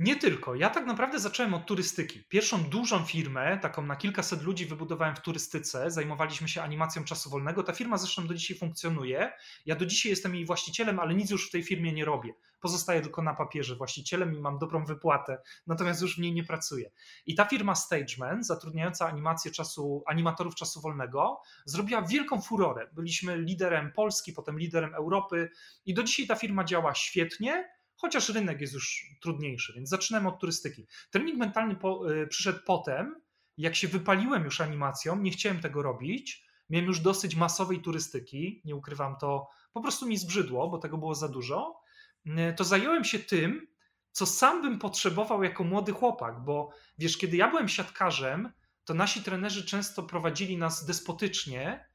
Nie 0.00 0.16
tylko. 0.16 0.54
Ja 0.54 0.70
tak 0.70 0.86
naprawdę 0.86 1.18
zacząłem 1.18 1.54
od 1.54 1.66
turystyki. 1.66 2.24
Pierwszą 2.28 2.64
dużą 2.64 3.04
firmę, 3.04 3.58
taką 3.58 3.86
na 3.86 3.96
kilkaset 3.96 4.42
ludzi, 4.42 4.66
wybudowałem 4.66 5.16
w 5.16 5.20
turystyce. 5.20 5.90
Zajmowaliśmy 5.90 6.48
się 6.48 6.62
animacją 6.62 7.04
czasu 7.04 7.30
wolnego. 7.30 7.62
Ta 7.62 7.72
firma 7.72 7.98
zresztą 7.98 8.26
do 8.26 8.34
dzisiaj 8.34 8.56
funkcjonuje. 8.56 9.32
Ja 9.66 9.76
do 9.76 9.86
dzisiaj 9.86 10.10
jestem 10.10 10.34
jej 10.34 10.46
właścicielem, 10.46 11.00
ale 11.00 11.14
nic 11.14 11.30
już 11.30 11.48
w 11.48 11.50
tej 11.50 11.62
firmie 11.62 11.92
nie 11.92 12.04
robię. 12.04 12.32
Pozostaję 12.60 13.00
tylko 13.00 13.22
na 13.22 13.34
papierze 13.34 13.76
właścicielem 13.76 14.34
i 14.36 14.40
mam 14.40 14.58
dobrą 14.58 14.84
wypłatę, 14.84 15.38
natomiast 15.66 16.02
już 16.02 16.16
w 16.16 16.18
niej 16.18 16.32
nie 16.32 16.44
pracuję. 16.44 16.90
I 17.26 17.34
ta 17.34 17.44
firma 17.44 17.74
Stageman, 17.74 18.44
zatrudniająca 18.44 19.06
animację 19.06 19.50
czasu, 19.50 20.02
animatorów 20.06 20.54
czasu 20.54 20.80
wolnego, 20.80 21.40
zrobiła 21.64 22.02
wielką 22.02 22.40
furorę. 22.40 22.88
Byliśmy 22.92 23.38
liderem 23.38 23.92
Polski, 23.92 24.32
potem 24.32 24.58
liderem 24.58 24.94
Europy 24.94 25.50
i 25.86 25.94
do 25.94 26.02
dzisiaj 26.02 26.26
ta 26.26 26.34
firma 26.34 26.64
działa 26.64 26.94
świetnie 26.94 27.79
chociaż 28.00 28.28
rynek 28.28 28.60
jest 28.60 28.74
już 28.74 29.06
trudniejszy, 29.22 29.72
więc 29.72 29.88
zaczynamy 29.88 30.28
od 30.28 30.40
turystyki. 30.40 30.86
Trening 31.10 31.38
mentalny 31.38 31.76
po, 31.76 32.12
y, 32.12 32.26
przyszedł 32.26 32.58
potem, 32.66 33.20
jak 33.56 33.76
się 33.76 33.88
wypaliłem 33.88 34.44
już 34.44 34.60
animacją, 34.60 35.16
nie 35.16 35.30
chciałem 35.30 35.60
tego 35.60 35.82
robić, 35.82 36.46
miałem 36.70 36.86
już 36.86 37.00
dosyć 37.00 37.36
masowej 37.36 37.80
turystyki, 37.80 38.62
nie 38.64 38.76
ukrywam 38.76 39.16
to, 39.20 39.48
po 39.72 39.80
prostu 39.80 40.06
mi 40.06 40.16
zbrzydło, 40.16 40.68
bo 40.68 40.78
tego 40.78 40.98
było 40.98 41.14
za 41.14 41.28
dużo, 41.28 41.80
y, 42.26 42.30
to 42.56 42.64
zająłem 42.64 43.04
się 43.04 43.18
tym, 43.18 43.66
co 44.12 44.26
sam 44.26 44.62
bym 44.62 44.78
potrzebował 44.78 45.42
jako 45.42 45.64
młody 45.64 45.92
chłopak, 45.92 46.44
bo 46.44 46.70
wiesz, 46.98 47.18
kiedy 47.18 47.36
ja 47.36 47.48
byłem 47.48 47.68
siatkarzem, 47.68 48.52
to 48.84 48.94
nasi 48.94 49.22
trenerzy 49.22 49.64
często 49.64 50.02
prowadzili 50.02 50.58
nas 50.58 50.86
despotycznie, 50.86 51.90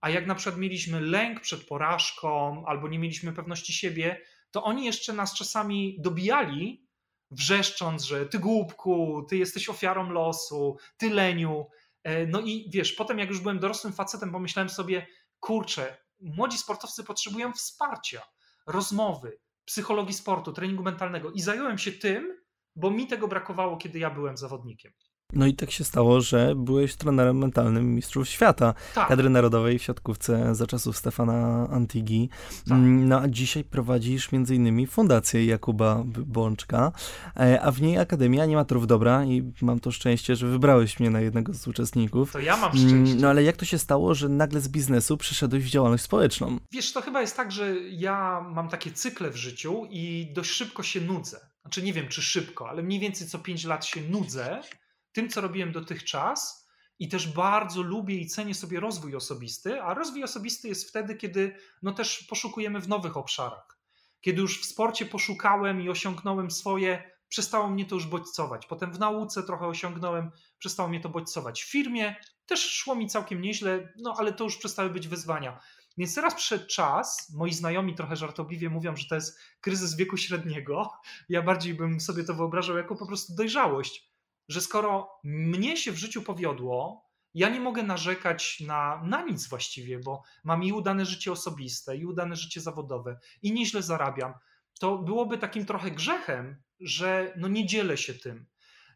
a 0.00 0.10
jak 0.10 0.26
na 0.26 0.34
przykład 0.34 0.58
mieliśmy 0.60 1.00
lęk 1.00 1.40
przed 1.40 1.66
porażką 1.66 2.64
albo 2.66 2.88
nie 2.88 2.98
mieliśmy 2.98 3.32
pewności 3.32 3.72
siebie, 3.72 4.20
to 4.50 4.64
oni 4.64 4.84
jeszcze 4.84 5.12
nas 5.12 5.34
czasami 5.34 5.96
dobijali, 6.00 6.86
wrzeszcząc, 7.30 8.04
że 8.04 8.26
ty 8.26 8.38
głupku, 8.38 9.26
ty 9.28 9.36
jesteś 9.36 9.68
ofiarą 9.68 10.10
losu, 10.10 10.76
ty 10.96 11.10
leniu. 11.10 11.66
E, 12.02 12.26
no 12.26 12.40
i 12.40 12.70
wiesz, 12.72 12.92
potem 12.92 13.18
jak 13.18 13.28
już 13.28 13.40
byłem 13.40 13.58
dorosłym 13.58 13.92
facetem, 13.92 14.32
pomyślałem 14.32 14.68
sobie, 14.68 15.06
kurczę, 15.40 15.96
młodzi 16.20 16.58
sportowcy 16.58 17.04
potrzebują 17.04 17.52
wsparcia, 17.52 18.22
rozmowy, 18.66 19.38
psychologii 19.64 20.14
sportu, 20.14 20.52
treningu 20.52 20.82
mentalnego 20.82 21.30
i 21.30 21.40
zająłem 21.40 21.78
się 21.78 21.92
tym, 21.92 22.40
bo 22.76 22.90
mi 22.90 23.06
tego 23.06 23.28
brakowało, 23.28 23.76
kiedy 23.76 23.98
ja 23.98 24.10
byłem 24.10 24.36
zawodnikiem. 24.36 24.92
No 25.32 25.46
i 25.46 25.54
tak 25.54 25.70
się 25.70 25.84
stało, 25.84 26.20
że 26.20 26.54
byłeś 26.56 26.96
trenerem 26.96 27.38
mentalnym 27.38 27.94
Mistrzów 27.94 28.28
Świata, 28.28 28.74
tak. 28.94 29.08
kadry 29.08 29.30
narodowej 29.30 29.78
w 29.78 29.82
siatkówce 29.82 30.54
za 30.54 30.66
czasów 30.66 30.96
Stefana 30.96 31.68
Antigi. 31.70 32.28
Tak. 32.68 32.78
Mm, 32.78 33.08
no 33.08 33.20
a 33.20 33.28
dzisiaj 33.28 33.64
prowadzisz 33.64 34.32
między 34.32 34.54
innymi 34.54 34.86
Fundację 34.86 35.46
Jakuba 35.46 36.02
Bączka, 36.06 36.92
e, 37.36 37.60
a 37.62 37.70
w 37.70 37.82
niej 37.82 37.98
Akademia 37.98 38.42
Animatorów 38.42 38.86
Dobra 38.86 39.24
i 39.24 39.52
mam 39.62 39.80
to 39.80 39.90
szczęście, 39.90 40.36
że 40.36 40.46
wybrałeś 40.46 41.00
mnie 41.00 41.10
na 41.10 41.20
jednego 41.20 41.54
z 41.54 41.68
uczestników. 41.68 42.32
To 42.32 42.40
ja 42.40 42.56
mam 42.56 42.76
mm, 42.76 42.88
szczęście. 42.88 43.20
No 43.20 43.28
ale 43.28 43.42
jak 43.42 43.56
to 43.56 43.64
się 43.64 43.78
stało, 43.78 44.14
że 44.14 44.28
nagle 44.28 44.60
z 44.60 44.68
biznesu 44.68 45.16
przeszedłeś 45.16 45.64
w 45.64 45.68
działalność 45.68 46.04
społeczną? 46.04 46.58
Wiesz, 46.72 46.92
to 46.92 47.02
chyba 47.02 47.20
jest 47.20 47.36
tak, 47.36 47.52
że 47.52 47.74
ja 47.90 48.44
mam 48.54 48.68
takie 48.68 48.90
cykle 48.90 49.30
w 49.30 49.36
życiu 49.36 49.86
i 49.90 50.32
dość 50.34 50.50
szybko 50.50 50.82
się 50.82 51.00
nudzę. 51.00 51.40
Znaczy 51.62 51.82
nie 51.82 51.92
wiem, 51.92 52.08
czy 52.08 52.22
szybko, 52.22 52.68
ale 52.68 52.82
mniej 52.82 53.00
więcej 53.00 53.26
co 53.26 53.38
5 53.38 53.64
lat 53.64 53.84
się 53.84 54.00
nudzę 54.00 54.62
tym, 55.12 55.28
co 55.28 55.40
robiłem 55.40 55.72
dotychczas, 55.72 56.60
i 57.00 57.08
też 57.08 57.28
bardzo 57.28 57.82
lubię 57.82 58.14
i 58.14 58.26
cenię 58.26 58.54
sobie 58.54 58.80
rozwój 58.80 59.16
osobisty, 59.16 59.82
a 59.82 59.94
rozwój 59.94 60.24
osobisty 60.24 60.68
jest 60.68 60.88
wtedy, 60.88 61.14
kiedy 61.14 61.56
no 61.82 61.92
też 61.92 62.26
poszukujemy 62.28 62.80
w 62.80 62.88
nowych 62.88 63.16
obszarach. 63.16 63.78
Kiedy 64.20 64.40
już 64.40 64.62
w 64.62 64.64
sporcie 64.64 65.06
poszukałem 65.06 65.80
i 65.80 65.88
osiągnąłem 65.88 66.50
swoje, 66.50 67.10
przestało 67.28 67.68
mnie 67.68 67.86
to 67.86 67.94
już 67.94 68.06
bodźcować. 68.06 68.66
Potem 68.66 68.92
w 68.92 68.98
nauce 68.98 69.42
trochę 69.42 69.66
osiągnąłem, 69.66 70.30
przestało 70.58 70.88
mnie 70.88 71.00
to 71.00 71.08
bodźcować. 71.08 71.62
W 71.62 71.70
firmie 71.70 72.16
też 72.46 72.60
szło 72.60 72.94
mi 72.94 73.08
całkiem 73.08 73.40
nieźle, 73.40 73.92
no 73.96 74.14
ale 74.18 74.32
to 74.32 74.44
już 74.44 74.56
przestały 74.56 74.90
być 74.90 75.08
wyzwania. 75.08 75.60
Więc 75.98 76.14
teraz 76.14 76.34
przyszedł 76.34 76.66
czas, 76.66 77.32
moi 77.36 77.52
znajomi 77.52 77.94
trochę 77.94 78.16
żartobliwie 78.16 78.70
mówią, 78.70 78.96
że 78.96 79.06
to 79.08 79.14
jest 79.14 79.40
kryzys 79.60 79.96
wieku 79.96 80.16
średniego. 80.16 80.90
Ja 81.28 81.42
bardziej 81.42 81.74
bym 81.74 82.00
sobie 82.00 82.24
to 82.24 82.34
wyobrażał 82.34 82.76
jako 82.76 82.96
po 82.96 83.06
prostu 83.06 83.34
dojrzałość 83.34 84.09
że 84.50 84.60
skoro 84.60 85.10
mnie 85.24 85.76
się 85.76 85.92
w 85.92 85.96
życiu 85.96 86.22
powiodło, 86.22 87.04
ja 87.34 87.48
nie 87.48 87.60
mogę 87.60 87.82
narzekać 87.82 88.60
na, 88.60 89.02
na 89.04 89.22
nic 89.22 89.48
właściwie, 89.48 89.98
bo 89.98 90.22
mam 90.44 90.64
i 90.64 90.72
udane 90.72 91.06
życie 91.06 91.32
osobiste, 91.32 91.96
i 91.96 92.06
udane 92.06 92.36
życie 92.36 92.60
zawodowe, 92.60 93.18
i 93.42 93.52
nieźle 93.52 93.82
zarabiam, 93.82 94.34
to 94.80 94.98
byłoby 94.98 95.38
takim 95.38 95.66
trochę 95.66 95.90
grzechem, 95.90 96.62
że 96.80 97.34
no 97.36 97.48
nie 97.48 97.66
dzielę 97.66 97.96
się 97.96 98.14
tym. 98.14 98.46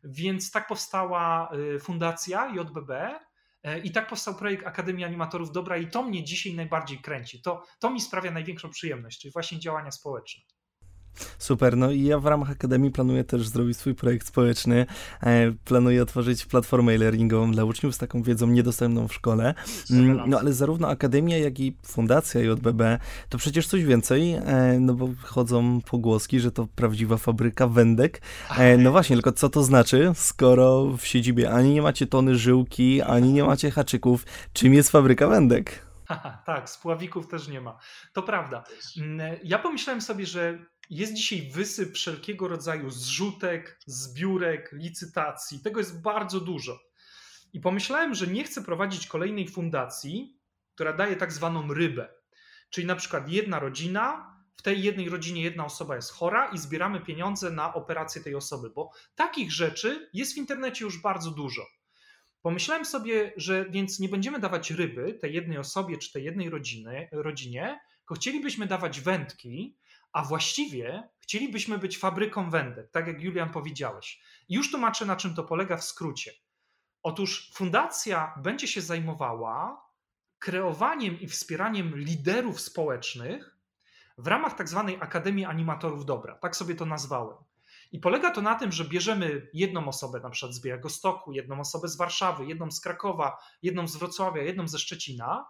Więc 0.05 0.51
tak 0.51 0.67
powstała 0.67 1.53
y, 1.77 1.81
fundacja 1.81 2.55
JBB 2.55 2.91
y, 2.91 3.79
i 3.79 3.91
tak 3.91 4.09
powstał 4.09 4.35
projekt 4.35 4.67
Akademii 4.67 5.05
Animatorów 5.05 5.53
Dobra 5.53 5.77
i 5.77 5.87
to 5.87 6.03
mnie 6.03 6.25
dzisiaj 6.25 6.55
najbardziej 6.55 6.99
kręci. 6.99 7.43
To, 7.43 7.63
to 7.79 7.91
mi 7.91 8.01
sprawia 8.01 8.31
największą 8.31 8.71
przyjemność, 8.71 9.21
czyli 9.21 9.33
właśnie 9.33 9.59
działania 9.59 9.91
społeczne. 9.91 10.43
Super, 11.39 11.77
no 11.77 11.91
i 11.91 12.03
ja 12.03 12.19
w 12.19 12.27
ramach 12.27 12.51
Akademii 12.51 12.91
planuję 12.91 13.25
też 13.25 13.49
zrobić 13.49 13.77
swój 13.77 13.95
projekt 13.95 14.27
społeczny. 14.27 14.87
E, 15.23 15.53
planuję 15.65 16.03
otworzyć 16.03 16.47
platformę 16.47 16.93
e-learningową 16.93 17.53
dla 17.53 17.65
uczniów 17.65 17.95
z 17.95 17.99
taką 17.99 18.23
wiedzą 18.23 18.47
niedostępną 18.47 19.09
w 19.09 19.15
szkole. 19.15 19.55
Mm, 19.91 20.31
no 20.31 20.39
ale 20.39 20.53
zarówno 20.53 20.89
Akademia, 20.89 21.39
jak 21.39 21.61
i 21.61 21.77
Fundacja 21.87 22.41
JBB 22.41 22.99
to 23.29 23.39
przecież 23.39 23.67
coś 23.67 23.85
więcej, 23.85 24.33
e, 24.33 24.77
no 24.81 24.95
bo 24.95 25.09
chodzą 25.23 25.81
pogłoski, 25.81 26.41
że 26.41 26.53
to 26.53 26.67
prawdziwa 26.75 27.17
fabryka 27.17 27.67
wędek. 27.67 28.21
E, 28.59 28.77
no 28.77 28.93
właśnie, 28.93 29.17
tylko 29.17 29.33
co 29.33 29.49
to 29.49 29.63
znaczy, 29.63 30.13
skoro 30.15 30.97
w 30.99 31.07
siedzibie 31.07 31.51
ani 31.51 31.75
nie 31.75 31.83
macie 31.83 32.07
tony 32.07 32.37
żyłki, 32.37 33.03
ani 33.03 33.33
nie 33.33 33.45
macie 33.45 33.71
haczyków, 33.71 34.25
czym 34.53 34.75
jest 34.75 34.91
fabryka 34.91 35.29
wędek? 35.29 35.85
tak, 36.47 36.71
spławików 36.71 37.29
też 37.29 37.49
nie 37.49 37.61
ma. 37.61 37.79
To 38.13 38.23
prawda. 38.23 38.65
Mm, 39.01 39.37
ja 39.45 39.59
pomyślałem 39.59 40.01
sobie, 40.01 40.27
że 40.27 40.59
jest 40.91 41.15
dzisiaj 41.15 41.51
wysyp 41.51 41.95
wszelkiego 41.95 42.49
rodzaju 42.49 42.91
zrzutek, 42.91 43.81
zbiórek, 43.87 44.71
licytacji. 44.73 45.61
Tego 45.61 45.81
jest 45.81 46.03
bardzo 46.03 46.41
dużo. 46.41 46.81
I 47.53 47.61
pomyślałem, 47.61 48.15
że 48.15 48.27
nie 48.27 48.45
chcę 48.45 48.63
prowadzić 48.63 49.07
kolejnej 49.07 49.49
fundacji, 49.49 50.39
która 50.75 50.93
daje 50.93 51.17
tak 51.17 51.33
zwaną 51.33 51.75
rybę. 51.75 52.09
Czyli 52.71 52.87
na 52.87 52.97
przykład 52.97 53.29
jedna 53.29 53.59
rodzina, 53.59 54.35
w 54.57 54.63
tej 54.63 54.83
jednej 54.83 55.09
rodzinie 55.09 55.43
jedna 55.43 55.65
osoba 55.65 55.97
jest 55.97 56.11
chora 56.13 56.51
i 56.51 56.59
zbieramy 56.59 57.01
pieniądze 57.01 57.51
na 57.51 57.75
operację 57.75 58.23
tej 58.23 58.35
osoby, 58.35 58.71
bo 58.71 58.91
takich 59.15 59.53
rzeczy 59.53 60.11
jest 60.13 60.35
w 60.35 60.37
internecie 60.37 60.85
już 60.85 61.03
bardzo 61.03 61.31
dużo. 61.31 61.67
Pomyślałem 62.43 62.85
sobie, 62.85 63.33
że 63.37 63.71
więc 63.71 64.01
nie 64.01 64.09
będziemy 64.09 64.39
dawać 64.39 64.71
ryby 64.71 65.15
tej 65.15 65.35
jednej 65.35 65.59
osobie 65.59 65.99
czy 65.99 66.13
tej 66.13 66.25
jednej 66.25 66.51
rodziny, 66.51 67.09
rodzinie, 67.13 67.81
tylko 67.99 68.15
chcielibyśmy 68.15 68.67
dawać 68.67 69.01
wędki, 69.01 69.77
a 70.15 70.25
właściwie 70.25 71.09
chcielibyśmy 71.19 71.79
być 71.79 71.99
fabryką 71.99 72.51
wędek, 72.51 72.91
tak 72.91 73.07
jak 73.07 73.23
Julian 73.23 73.51
powiedziałeś. 73.51 74.21
Już 74.49 74.71
tłumaczę, 74.71 75.07
na 75.07 75.17
czym 75.17 75.35
to 75.35 75.45
polega 75.45 75.77
w 75.77 75.85
skrócie. 75.85 76.33
Otóż 77.03 77.51
fundacja 77.55 78.35
będzie 78.43 78.69
się 78.69 78.81
zajmowała 78.81 79.85
kreowaniem 80.39 81.21
i 81.21 81.29
wspieraniem 81.29 81.97
liderów 81.97 82.61
społecznych 82.61 83.57
w 84.19 84.27
ramach 84.27 84.57
tak 84.57 84.69
zwanej 84.69 84.99
Akademii 85.01 85.45
Animatorów 85.45 86.05
Dobra. 86.05 86.39
Tak 86.39 86.57
sobie 86.57 86.75
to 86.75 86.87
nazwałem. 86.87 87.37
I 87.93 87.99
polega 87.99 88.31
to 88.31 88.43
na 88.43 88.55
tym, 88.55 88.73
że 88.73 88.85
bierzemy 88.85 89.49
jedną 89.55 89.89
osobę 89.89 90.21
na 90.21 90.31
przykład 90.31 90.55
z 90.55 90.63
Białegostoku, 90.63 91.33
jedną 91.33 91.61
osobę 91.61 91.89
z 91.89 91.97
Warszawy, 91.97 92.47
jedną 92.47 92.71
z 92.71 92.81
Krakowa, 92.81 93.39
jedną 93.63 93.89
z 93.89 93.97
Wrocławia, 93.97 94.43
jedną 94.43 94.69
ze 94.69 94.79
Szczecina 94.79 95.47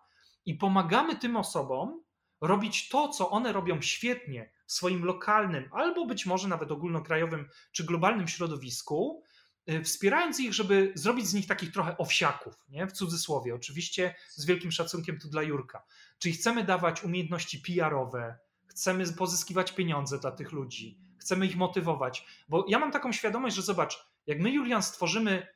i 0.47 0.55
pomagamy 0.55 1.17
tym 1.17 1.37
osobom 1.37 2.05
robić 2.41 2.89
to, 2.89 3.09
co 3.09 3.31
one 3.31 3.53
robią 3.53 3.83
świetnie 3.83 4.54
w 4.67 4.73
swoim 4.73 5.05
lokalnym 5.05 5.69
albo 5.73 6.07
być 6.07 6.27
może 6.27 6.49
nawet 6.49 6.71
ogólnokrajowym 6.71 7.49
czy 7.73 7.85
globalnym 7.85 8.29
środowisku, 8.29 9.23
y, 9.71 9.83
wspierając 9.83 10.41
ich, 10.41 10.55
żeby 10.55 10.93
zrobić 10.95 11.27
z 11.27 11.35
nich 11.35 11.47
takich 11.47 11.73
trochę 11.73 11.99
owsiaków, 11.99 12.55
nie? 12.69 12.87
w 12.87 12.93
cudzysłowie, 12.93 13.55
oczywiście 13.55 14.15
z 14.31 14.45
wielkim 14.45 14.73
szacunkiem 14.73 15.19
tu 15.19 15.29
dla 15.29 15.43
Jurka. 15.43 15.85
Czyli 16.19 16.35
chcemy 16.35 16.65
dawać 16.65 17.05
umiejętności 17.05 17.59
PR-owe, 17.59 18.39
chcemy 18.67 19.13
pozyskiwać 19.13 19.73
pieniądze 19.73 20.19
dla 20.19 20.31
tych 20.31 20.53
ludzi, 20.53 20.99
chcemy 21.19 21.47
ich 21.47 21.57
motywować. 21.57 22.27
Bo 22.49 22.65
ja 22.69 22.79
mam 22.79 22.93
taką 22.93 23.13
świadomość, 23.13 23.57
że 23.57 23.63
zobacz, 23.63 24.07
jak 24.27 24.41
my, 24.41 24.51
Julian, 24.51 24.83
stworzymy 24.83 25.47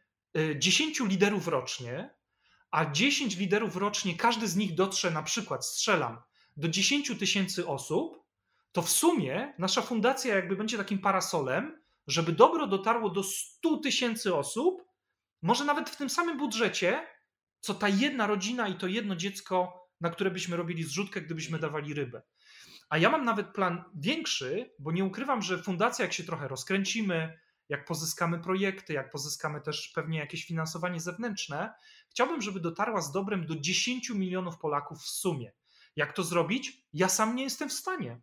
10 0.59 1.01
y, 1.01 1.07
liderów 1.07 1.49
rocznie, 1.49 2.19
a 2.71 2.91
10 2.91 3.37
liderów 3.37 3.77
rocznie, 3.77 4.17
każdy 4.17 4.49
z 4.49 4.57
nich 4.57 4.75
dotrze 4.75 5.11
na 5.11 5.23
przykład, 5.23 5.67
strzelam, 5.67 6.19
do 6.57 6.69
10 6.69 7.19
tysięcy 7.19 7.67
osób, 7.67 8.28
to 8.73 8.83
w 8.83 8.91
sumie 8.91 9.55
nasza 9.59 9.83
fundacja 9.83 10.35
jakby 10.35 10.57
będzie 10.57 10.77
takim 10.77 10.99
parasolem, 10.99 11.83
żeby 12.07 12.33
dobro 12.33 12.67
dotarło 12.67 13.11
do 13.11 13.23
100 13.23 13.77
tysięcy 13.77 14.35
osób, 14.35 14.85
może 15.43 15.65
nawet 15.65 15.91
w 15.91 15.97
tym 15.97 16.11
samym 16.11 16.39
budżecie, 16.39 17.07
co 17.61 17.75
ta 17.75 17.89
jedna 17.89 18.27
rodzina 18.27 18.69
i 18.69 18.75
to 18.75 18.87
jedno 18.87 19.17
dziecko, 19.17 19.87
na 20.01 20.11
które 20.11 20.31
byśmy 20.31 20.57
robili 20.57 20.85
zrzutkę, 20.85 21.21
gdybyśmy 21.21 21.59
dawali 21.59 21.95
rybę. 21.95 22.23
A 22.89 22.99
ja 22.99 23.11
mam 23.11 23.25
nawet 23.25 23.53
plan 23.53 23.85
większy, 23.95 24.75
bo 24.79 24.93
nie 24.93 25.05
ukrywam, 25.05 25.43
że 25.43 25.63
fundacja, 25.63 26.05
jak 26.05 26.13
się 26.13 26.25
trochę 26.25 26.49
rozkręcimy, 26.49 27.39
jak 27.69 27.85
pozyskamy 27.85 28.41
projekty, 28.41 28.93
jak 28.93 29.11
pozyskamy 29.11 29.61
też 29.61 29.89
pewnie 29.89 30.19
jakieś 30.19 30.45
finansowanie 30.45 31.01
zewnętrzne, 31.01 31.75
chciałbym, 32.11 32.43
żeby 32.43 32.61
dotarła 32.61 33.01
z 33.01 33.13
dobrem 33.13 33.47
do 33.47 33.57
10 33.61 34.11
milionów 34.11 34.59
Polaków 34.59 34.99
w 34.99 35.09
sumie. 35.09 35.53
Jak 35.97 36.13
to 36.13 36.23
zrobić? 36.23 36.87
Ja 36.93 37.09
sam 37.09 37.37
nie 37.37 37.43
jestem 37.43 37.69
w 37.69 37.73
stanie. 37.73 38.21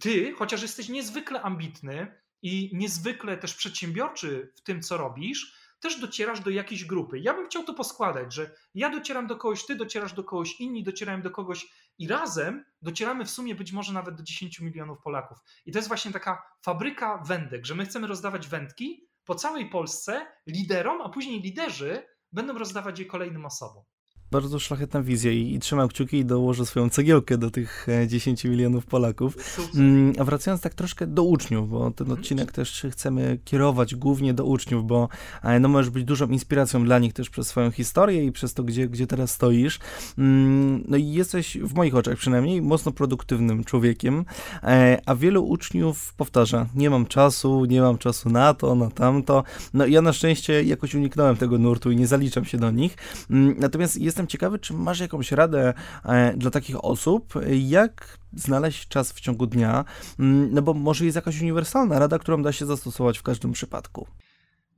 Ty, 0.00 0.32
chociaż 0.32 0.62
jesteś 0.62 0.88
niezwykle 0.88 1.42
ambitny 1.42 2.20
i 2.42 2.70
niezwykle 2.74 3.36
też 3.36 3.54
przedsiębiorczy 3.54 4.52
w 4.56 4.60
tym, 4.60 4.82
co 4.82 4.96
robisz, 4.96 5.66
też 5.80 6.00
docierasz 6.00 6.40
do 6.40 6.50
jakiejś 6.50 6.84
grupy. 6.84 7.18
Ja 7.18 7.34
bym 7.34 7.46
chciał 7.46 7.64
to 7.64 7.74
poskładać, 7.74 8.34
że 8.34 8.50
ja 8.74 8.90
docieram 8.90 9.26
do 9.26 9.36
kogoś, 9.36 9.66
ty 9.66 9.76
docierasz 9.76 10.12
do 10.12 10.24
kogoś, 10.24 10.60
inni 10.60 10.84
docierają 10.84 11.22
do 11.22 11.30
kogoś 11.30 11.66
i 11.98 12.08
razem 12.08 12.64
docieramy 12.82 13.24
w 13.24 13.30
sumie 13.30 13.54
być 13.54 13.72
może 13.72 13.92
nawet 13.92 14.14
do 14.14 14.22
10 14.22 14.60
milionów 14.60 14.98
Polaków. 15.02 15.38
I 15.66 15.72
to 15.72 15.78
jest 15.78 15.88
właśnie 15.88 16.12
taka 16.12 16.42
fabryka 16.62 17.18
wędek, 17.18 17.66
że 17.66 17.74
my 17.74 17.84
chcemy 17.84 18.06
rozdawać 18.06 18.48
wędki 18.48 19.08
po 19.24 19.34
całej 19.34 19.70
Polsce 19.70 20.26
liderom, 20.46 21.00
a 21.00 21.08
później 21.08 21.40
liderzy 21.40 22.06
będą 22.32 22.58
rozdawać 22.58 22.98
je 22.98 23.06
kolejnym 23.06 23.46
osobom 23.46 23.84
bardzo 24.30 24.58
szlachetna 24.58 25.02
wizja 25.02 25.32
i, 25.32 25.54
i 25.54 25.58
trzymam 25.58 25.88
kciuki 25.88 26.16
i 26.16 26.24
dołożę 26.24 26.66
swoją 26.66 26.90
cegiełkę 26.90 27.38
do 27.38 27.50
tych 27.50 27.86
10 28.06 28.46
e, 28.46 28.48
milionów 28.48 28.86
Polaków. 28.86 29.58
Mm, 29.74 30.12
a 30.18 30.24
wracając 30.24 30.60
tak 30.60 30.74
troszkę 30.74 31.06
do 31.06 31.22
uczniów, 31.22 31.70
bo 31.70 31.90
ten 31.90 32.06
mhm. 32.06 32.20
odcinek 32.20 32.52
też 32.52 32.86
chcemy 32.90 33.38
kierować 33.44 33.94
głównie 33.94 34.34
do 34.34 34.44
uczniów, 34.44 34.86
bo 34.86 35.08
e, 35.42 35.60
no 35.60 35.68
możesz 35.68 35.90
być 35.90 36.04
dużą 36.04 36.28
inspiracją 36.28 36.84
dla 36.84 36.98
nich 36.98 37.12
też 37.12 37.30
przez 37.30 37.46
swoją 37.46 37.70
historię 37.70 38.24
i 38.24 38.32
przez 38.32 38.54
to, 38.54 38.62
gdzie, 38.62 38.88
gdzie 38.88 39.06
teraz 39.06 39.30
stoisz. 39.30 39.78
Mm, 40.18 40.84
no 40.88 40.96
i 40.96 41.12
jesteś 41.12 41.58
w 41.58 41.74
moich 41.74 41.94
oczach 41.94 42.16
przynajmniej 42.18 42.62
mocno 42.62 42.92
produktywnym 42.92 43.64
człowiekiem, 43.64 44.24
e, 44.62 45.00
a 45.06 45.14
wielu 45.14 45.44
uczniów 45.44 46.14
powtarza, 46.14 46.66
nie 46.74 46.90
mam 46.90 47.06
czasu, 47.06 47.64
nie 47.64 47.80
mam 47.80 47.98
czasu 47.98 48.30
na 48.30 48.54
to, 48.54 48.74
na 48.74 48.90
tamto. 48.90 49.44
No 49.74 49.86
ja 49.86 50.02
na 50.02 50.12
szczęście 50.12 50.62
jakoś 50.62 50.94
uniknąłem 50.94 51.36
tego 51.36 51.58
nurtu 51.58 51.90
i 51.90 51.96
nie 51.96 52.06
zaliczam 52.06 52.44
się 52.44 52.58
do 52.58 52.70
nich. 52.70 52.96
Mm, 53.30 53.56
natomiast 53.58 53.96
jest 53.96 54.15
jestem 54.16 54.26
ciekawy, 54.26 54.58
czy 54.58 54.74
masz 54.74 55.00
jakąś 55.00 55.32
radę 55.32 55.74
e, 56.04 56.34
dla 56.36 56.50
takich 56.50 56.84
osób, 56.84 57.34
jak 57.58 58.18
znaleźć 58.32 58.88
czas 58.88 59.12
w 59.12 59.20
ciągu 59.20 59.46
dnia, 59.46 59.84
mm, 60.18 60.54
no 60.54 60.62
bo 60.62 60.74
może 60.74 61.04
jest 61.04 61.16
jakaś 61.16 61.40
uniwersalna 61.40 61.98
rada, 61.98 62.18
którą 62.18 62.42
da 62.42 62.52
się 62.52 62.66
zastosować 62.66 63.18
w 63.18 63.22
każdym 63.22 63.52
przypadku. 63.52 64.08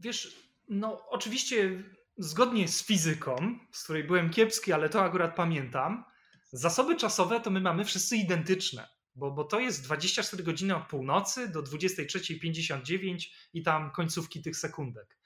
Wiesz, 0.01 0.51
no 0.69 1.09
oczywiście 1.09 1.83
zgodnie 2.17 2.69
z 2.69 2.87
fizyką, 2.87 3.37
z 3.73 3.85
której 3.85 4.05
byłem 4.05 4.31
kiepski, 4.31 4.73
ale 4.73 4.89
to 4.89 5.03
akurat 5.03 5.35
pamiętam, 5.35 6.05
zasoby 6.53 6.97
czasowe 6.97 7.41
to 7.41 7.51
my 7.51 7.61
mamy 7.61 7.85
wszyscy 7.85 8.17
identyczne, 8.17 8.89
bo, 9.15 9.31
bo 9.31 9.45
to 9.45 9.61
jest 9.61 9.85
24 9.85 10.43
godziny 10.43 10.77
od 10.77 10.89
północy 10.89 11.49
do 11.49 11.63
23.59 11.63 13.19
i 13.53 13.63
tam 13.63 13.91
końcówki 13.91 14.43
tych 14.43 14.57
sekundek. 14.57 15.18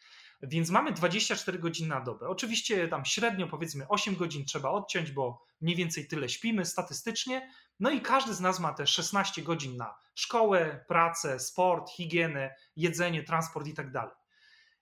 Więc 0.43 0.71
mamy 0.71 0.93
24 0.93 1.59
godziny 1.59 1.89
na 1.89 2.01
dobę. 2.01 2.29
Oczywiście 2.29 2.89
tam 2.89 3.05
średnio 3.05 3.49
powiedzmy 3.49 3.89
8 3.89 4.17
godzin 4.17 4.45
trzeba 4.45 4.71
odciąć, 4.71 5.13
bo 5.13 5.45
mniej 5.61 5.77
więcej 5.77 6.09
tyle 6.09 6.29
śpimy 6.29 6.65
statystycznie. 6.65 7.53
No 7.81 7.91
i 7.91 8.01
każdy 8.01 8.35
z 8.35 8.41
nas 8.41 8.61
ma 8.61 8.73
te 8.73 8.87
16 8.87 9.43
godzin 9.43 9.77
na 9.77 9.95
szkołę, 10.15 10.85
pracę, 10.89 11.41
sport, 11.41 11.91
higienę, 11.91 12.55
jedzenie, 12.77 13.23
transport 13.23 13.67
i 13.67 13.75
tak 13.75 13.93
dalej. 13.93 14.15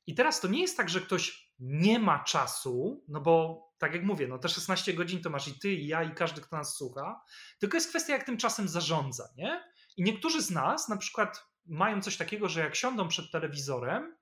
I 0.07 0.15
teraz 0.15 0.41
to 0.41 0.49
nie 0.49 0.61
jest 0.61 0.77
tak, 0.77 0.89
że 0.89 1.01
ktoś 1.01 1.53
nie 1.59 1.99
ma 1.99 2.25
czasu, 2.25 3.05
no 3.09 3.21
bo 3.21 3.65
tak 3.79 3.95
jak 3.95 4.05
mówię, 4.05 4.29
no 4.29 4.39
te 4.39 4.49
16 4.49 4.93
godzin 4.93 5.23
to 5.23 5.31
masz 5.31 5.49
i 5.49 5.59
ty, 5.59 5.73
i 5.73 5.87
ja, 5.87 6.03
i 6.03 6.15
każdy, 6.15 6.41
kto 6.41 6.57
nas 6.57 6.77
słucha, 6.77 7.21
tylko 7.59 7.77
jest 7.77 7.89
kwestia, 7.89 8.13
jak 8.13 8.25
tym 8.25 8.37
czasem 8.37 8.69
zarządza, 8.69 9.29
nie? 9.37 9.65
I 9.97 10.03
niektórzy 10.03 10.43
z 10.43 10.51
nas 10.51 10.89
na 10.89 10.97
przykład 10.97 11.47
mają 11.67 12.03
coś 12.03 12.17
takiego, 12.17 12.49
że 12.49 12.61
jak 12.61 12.75
siądą 12.75 13.09
przed 13.09 13.31
telewizorem, 13.31 14.17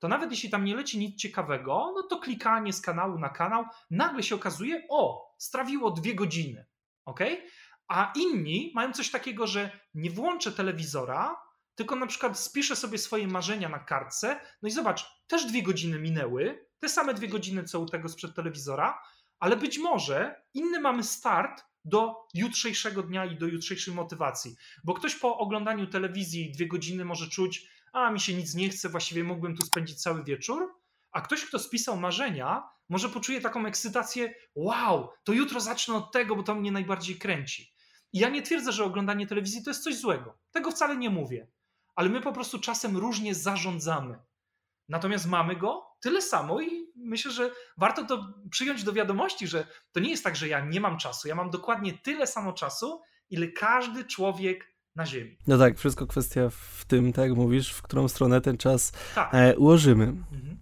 to 0.00 0.08
nawet 0.08 0.30
jeśli 0.30 0.50
tam 0.50 0.64
nie 0.64 0.76
leci 0.76 0.98
nic 0.98 1.20
ciekawego, 1.20 1.92
no 1.96 2.02
to 2.02 2.18
klikanie 2.18 2.72
z 2.72 2.80
kanału 2.80 3.18
na 3.18 3.28
kanał, 3.28 3.64
nagle 3.90 4.22
się 4.22 4.34
okazuje, 4.34 4.86
o, 4.88 5.34
strawiło 5.38 5.90
dwie 5.90 6.14
godziny, 6.14 6.66
ok? 7.04 7.20
A 7.88 8.12
inni 8.16 8.72
mają 8.74 8.92
coś 8.92 9.10
takiego, 9.10 9.46
że 9.46 9.70
nie 9.94 10.10
włączę 10.10 10.52
telewizora, 10.52 11.36
tylko 11.74 11.96
na 11.96 12.06
przykład 12.06 12.38
spiszę 12.38 12.76
sobie 12.76 12.98
swoje 12.98 13.28
marzenia 13.28 13.68
na 13.68 13.78
kartce, 13.78 14.40
no 14.62 14.68
i 14.68 14.72
zobacz, 14.72 15.06
też 15.26 15.44
dwie 15.44 15.62
godziny 15.62 15.98
minęły, 15.98 16.66
te 16.78 16.88
same 16.88 17.14
dwie 17.14 17.28
godziny 17.28 17.64
co 17.64 17.80
u 17.80 17.86
tego 17.86 18.08
sprzed 18.08 18.34
telewizora, 18.34 19.02
ale 19.38 19.56
być 19.56 19.78
może 19.78 20.42
inny 20.54 20.80
mamy 20.80 21.02
start 21.04 21.64
do 21.84 22.14
jutrzejszego 22.34 23.02
dnia 23.02 23.24
i 23.24 23.38
do 23.38 23.46
jutrzejszej 23.46 23.94
motywacji. 23.94 24.56
Bo 24.84 24.94
ktoś 24.94 25.14
po 25.14 25.38
oglądaniu 25.38 25.86
telewizji 25.86 26.52
dwie 26.52 26.68
godziny 26.68 27.04
może 27.04 27.28
czuć, 27.28 27.66
a 27.92 28.10
mi 28.10 28.20
się 28.20 28.34
nic 28.34 28.54
nie 28.54 28.68
chce, 28.68 28.88
właściwie 28.88 29.24
mógłbym 29.24 29.56
tu 29.56 29.66
spędzić 29.66 30.02
cały 30.02 30.24
wieczór, 30.24 30.74
a 31.12 31.20
ktoś, 31.20 31.44
kto 31.44 31.58
spisał 31.58 31.96
marzenia, 31.96 32.68
może 32.88 33.08
poczuje 33.08 33.40
taką 33.40 33.66
ekscytację, 33.66 34.34
wow, 34.54 35.08
to 35.24 35.32
jutro 35.32 35.60
zacznę 35.60 35.94
od 35.94 36.12
tego, 36.12 36.36
bo 36.36 36.42
to 36.42 36.54
mnie 36.54 36.72
najbardziej 36.72 37.18
kręci. 37.18 37.72
I 38.12 38.18
ja 38.18 38.28
nie 38.28 38.42
twierdzę, 38.42 38.72
że 38.72 38.84
oglądanie 38.84 39.26
telewizji 39.26 39.64
to 39.64 39.70
jest 39.70 39.84
coś 39.84 39.96
złego. 39.96 40.38
Tego 40.50 40.70
wcale 40.70 40.96
nie 40.96 41.10
mówię. 41.10 41.48
Ale 41.94 42.08
my 42.08 42.20
po 42.20 42.32
prostu 42.32 42.58
czasem 42.58 42.96
różnie 42.96 43.34
zarządzamy. 43.34 44.18
Natomiast 44.88 45.26
mamy 45.26 45.56
go 45.56 45.86
tyle 46.00 46.22
samo 46.22 46.60
i 46.60 46.86
myślę, 46.96 47.30
że 47.30 47.50
warto 47.76 48.04
to 48.04 48.34
przyjąć 48.50 48.84
do 48.84 48.92
wiadomości, 48.92 49.46
że 49.46 49.66
to 49.92 50.00
nie 50.00 50.10
jest 50.10 50.24
tak, 50.24 50.36
że 50.36 50.48
ja 50.48 50.60
nie 50.64 50.80
mam 50.80 50.98
czasu. 50.98 51.28
Ja 51.28 51.34
mam 51.34 51.50
dokładnie 51.50 51.98
tyle 51.98 52.26
samo 52.26 52.52
czasu, 52.52 53.02
ile 53.30 53.48
każdy 53.48 54.04
człowiek 54.04 54.69
na 54.96 55.06
Ziemi. 55.06 55.36
No 55.46 55.58
tak, 55.58 55.78
wszystko 55.78 56.06
kwestia 56.06 56.50
w 56.50 56.84
tym, 56.84 57.12
tak 57.12 57.28
jak 57.28 57.38
mówisz, 57.38 57.72
w 57.72 57.82
którą 57.82 58.08
stronę 58.08 58.40
ten 58.40 58.56
czas 58.56 58.92
tak. 59.14 59.34
e, 59.34 59.56
ułożymy. 59.56 60.04
Mhm. 60.04 60.58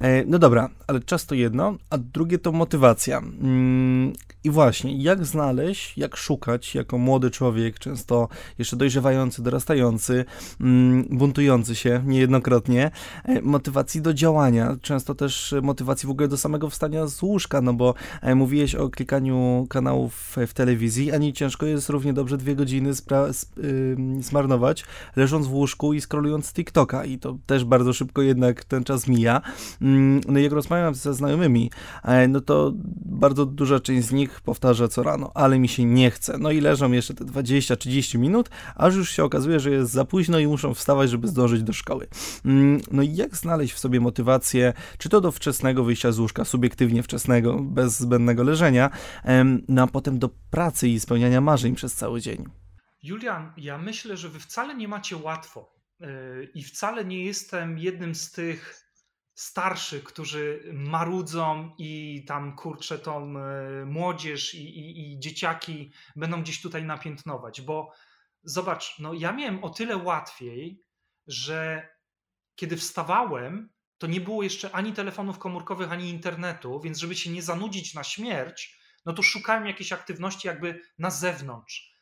E, 0.00 0.24
no 0.24 0.38
dobra, 0.38 0.68
ale 0.86 1.00
czas 1.00 1.26
to 1.26 1.34
jedno, 1.34 1.76
a 1.90 1.98
drugie 1.98 2.38
to 2.38 2.52
motywacja. 2.52 3.18
Mm, 3.18 4.12
I 4.44 4.50
właśnie, 4.50 5.02
jak 5.02 5.24
znaleźć, 5.24 5.98
jak 5.98 6.16
szukać 6.16 6.74
jako 6.74 6.98
młody 6.98 7.30
człowiek, 7.30 7.78
często 7.78 8.28
jeszcze 8.58 8.76
dojrzewający, 8.76 9.42
dorastający, 9.42 10.24
mm, 10.60 11.04
buntujący 11.10 11.74
się 11.74 12.02
niejednokrotnie, 12.06 12.90
e, 13.24 13.42
motywacji 13.42 14.02
do 14.02 14.14
działania, 14.14 14.76
często 14.82 15.14
też 15.14 15.54
motywacji 15.62 16.06
w 16.06 16.10
ogóle 16.10 16.28
do 16.28 16.36
samego 16.36 16.70
wstania 16.70 17.06
z 17.06 17.22
łóżka, 17.22 17.60
no 17.60 17.74
bo 17.74 17.94
e, 18.22 18.34
mówiłeś 18.34 18.74
o 18.74 18.88
klikaniu 18.88 19.66
kanałów 19.70 20.36
w 20.46 20.54
telewizji, 20.54 21.12
a 21.12 21.16
nie 21.16 21.32
ciężko 21.32 21.66
jest 21.66 21.88
równie 21.88 22.12
dobrze 22.12 22.36
dwie 22.36 22.56
godziny 22.56 22.90
zmarnować, 24.20 24.84
leżąc 25.16 25.46
w 25.46 25.52
łóżku 25.52 25.92
i 25.92 26.00
scrollując 26.00 26.52
TikToka 26.52 27.04
i 27.04 27.18
to 27.18 27.36
też 27.46 27.64
bardzo 27.64 27.92
szybko 27.92 28.22
jednak 28.22 28.64
ten 28.64 28.84
czas 28.84 29.08
mija. 29.08 29.42
Mm, 29.82 30.20
no 30.28 30.38
jak 30.38 30.52
rozmawiam 30.52 30.94
ze 30.94 31.14
znajomymi, 31.14 31.70
e, 32.04 32.28
no 32.28 32.40
to 32.40 32.72
bardzo 33.04 33.46
duża 33.46 33.80
część 33.80 34.06
z 34.06 34.12
nich 34.12 34.40
powtarza 34.40 34.88
co 34.88 35.02
rano, 35.02 35.30
ale 35.34 35.58
mi 35.58 35.68
się 35.68 35.84
nie 35.84 36.10
chce. 36.10 36.38
No 36.38 36.50
i 36.50 36.60
leżą 36.60 36.92
jeszcze 36.92 37.14
te 37.14 37.24
20-30 37.24 38.18
minut, 38.18 38.50
aż 38.74 38.94
już 38.94 39.10
się 39.10 39.24
okazuje, 39.24 39.60
że 39.60 39.70
jest 39.70 39.92
za 39.92 40.04
późno 40.04 40.38
i 40.38 40.46
muszą 40.46 40.74
wstawać, 40.74 41.10
żeby 41.10 41.28
zdążyć 41.28 41.62
do 41.62 41.72
szkoły. 41.72 42.06
Mm, 42.44 42.80
no 42.90 43.02
i 43.02 43.14
jak 43.14 43.36
znaleźć 43.36 43.74
w 43.74 43.78
sobie 43.78 44.00
motywację, 44.00 44.72
czy 44.98 45.08
to 45.08 45.20
do 45.20 45.32
wczesnego 45.32 45.84
wyjścia 45.84 46.12
z 46.12 46.18
łóżka, 46.18 46.44
subiektywnie 46.44 47.02
wczesnego, 47.02 47.58
bez 47.62 48.00
zbędnego 48.00 48.42
leżenia, 48.42 48.90
no 49.68 49.82
a 49.82 49.86
potem 49.86 50.18
do 50.18 50.30
pracy 50.50 50.88
i 50.88 51.00
spełniania 51.00 51.40
marzeń 51.40 51.74
przez 51.74 51.94
cały 51.94 52.20
dzień? 52.20 52.44
Julian, 53.02 53.52
ja 53.56 53.78
myślę, 53.78 54.16
że 54.16 54.28
wy 54.28 54.40
wcale 54.40 54.74
nie 54.74 54.88
macie 54.88 55.16
łatwo 55.16 55.72
y, 56.00 56.50
i 56.54 56.62
wcale 56.62 57.04
nie 57.04 57.24
jestem 57.24 57.78
jednym 57.78 58.14
z 58.14 58.32
tych 58.32 58.85
starszych, 59.36 60.04
którzy 60.04 60.70
marudzą 60.72 61.74
i 61.78 62.24
tam 62.28 62.56
kurczę 62.56 62.98
tą 62.98 63.34
y, 63.36 63.86
młodzież 63.86 64.54
i, 64.54 64.78
i, 64.78 65.12
i 65.12 65.18
dzieciaki 65.18 65.92
będą 66.16 66.42
gdzieś 66.42 66.60
tutaj 66.60 66.84
napiętnować, 66.84 67.60
bo 67.60 67.92
zobacz, 68.42 68.98
no 68.98 69.14
ja 69.14 69.32
miałem 69.32 69.64
o 69.64 69.70
tyle 69.70 69.96
łatwiej, 69.96 70.82
że 71.26 71.88
kiedy 72.54 72.76
wstawałem, 72.76 73.70
to 73.98 74.06
nie 74.06 74.20
było 74.20 74.42
jeszcze 74.42 74.72
ani 74.72 74.92
telefonów 74.92 75.38
komórkowych, 75.38 75.92
ani 75.92 76.08
internetu, 76.08 76.80
więc 76.80 76.98
żeby 76.98 77.14
się 77.14 77.30
nie 77.30 77.42
zanudzić 77.42 77.94
na 77.94 78.04
śmierć, 78.04 78.80
no 79.06 79.12
to 79.12 79.22
szukałem 79.22 79.66
jakiejś 79.66 79.92
aktywności 79.92 80.48
jakby 80.48 80.80
na 80.98 81.10
zewnątrz. 81.10 81.96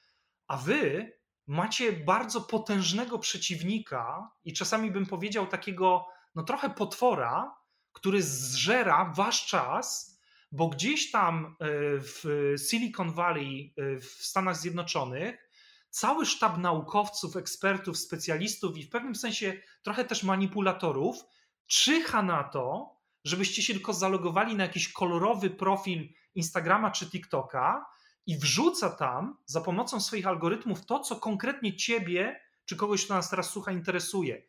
A 0.47 0.57
wy 0.57 1.13
macie 1.47 1.93
bardzo 1.93 2.41
potężnego 2.41 3.19
przeciwnika 3.19 4.31
i 4.45 4.53
czasami 4.53 4.91
bym 4.91 5.07
powiedział 5.07 5.47
takiego, 5.47 6.07
no 6.35 6.43
trochę 6.43 6.71
potwora, 6.71 7.55
który 7.93 8.23
zżera 8.23 9.13
wasz 9.17 9.47
czas, 9.47 10.19
bo 10.53 10.69
gdzieś 10.69 11.11
tam 11.11 11.47
e, 11.47 11.67
w 11.99 12.25
Silicon 12.69 13.13
Valley 13.13 13.75
e, 13.77 14.01
w 14.01 14.05
Stanach 14.05 14.57
Zjednoczonych 14.57 15.51
cały 15.91 16.27
sztab 16.27 16.59
naukowców, 16.59 17.37
ekspertów, 17.37 17.99
specjalistów 17.99 18.77
i 18.77 18.83
w 18.83 18.91
pewnym 18.91 19.15
sensie 19.15 19.63
trochę 19.83 20.05
też 20.05 20.23
manipulatorów 20.23 21.17
czyha 21.67 22.23
na 22.23 22.45
to, 22.45 22.97
żebyście 23.25 23.63
się 23.63 23.73
tylko 23.73 23.93
zalogowali 23.93 24.57
na 24.57 24.63
jakiś 24.63 24.93
kolorowy 24.93 25.51
profil 25.51 26.09
Instagrama 26.35 26.91
czy 26.91 27.11
TikToka 27.11 27.87
i 28.27 28.39
wrzuca 28.39 28.91
tam 28.91 29.37
za 29.47 29.61
pomocą 29.61 30.01
swoich 30.01 30.27
algorytmów 30.27 30.87
to, 30.87 31.01
co 31.01 31.17
konkretnie 31.17 31.77
ciebie 31.77 32.41
czy 32.65 32.77
kogoś, 32.77 33.05
kto 33.05 33.15
nas 33.15 33.31
teraz 33.31 33.51
słucha, 33.51 33.73
interesuje. 33.73 34.43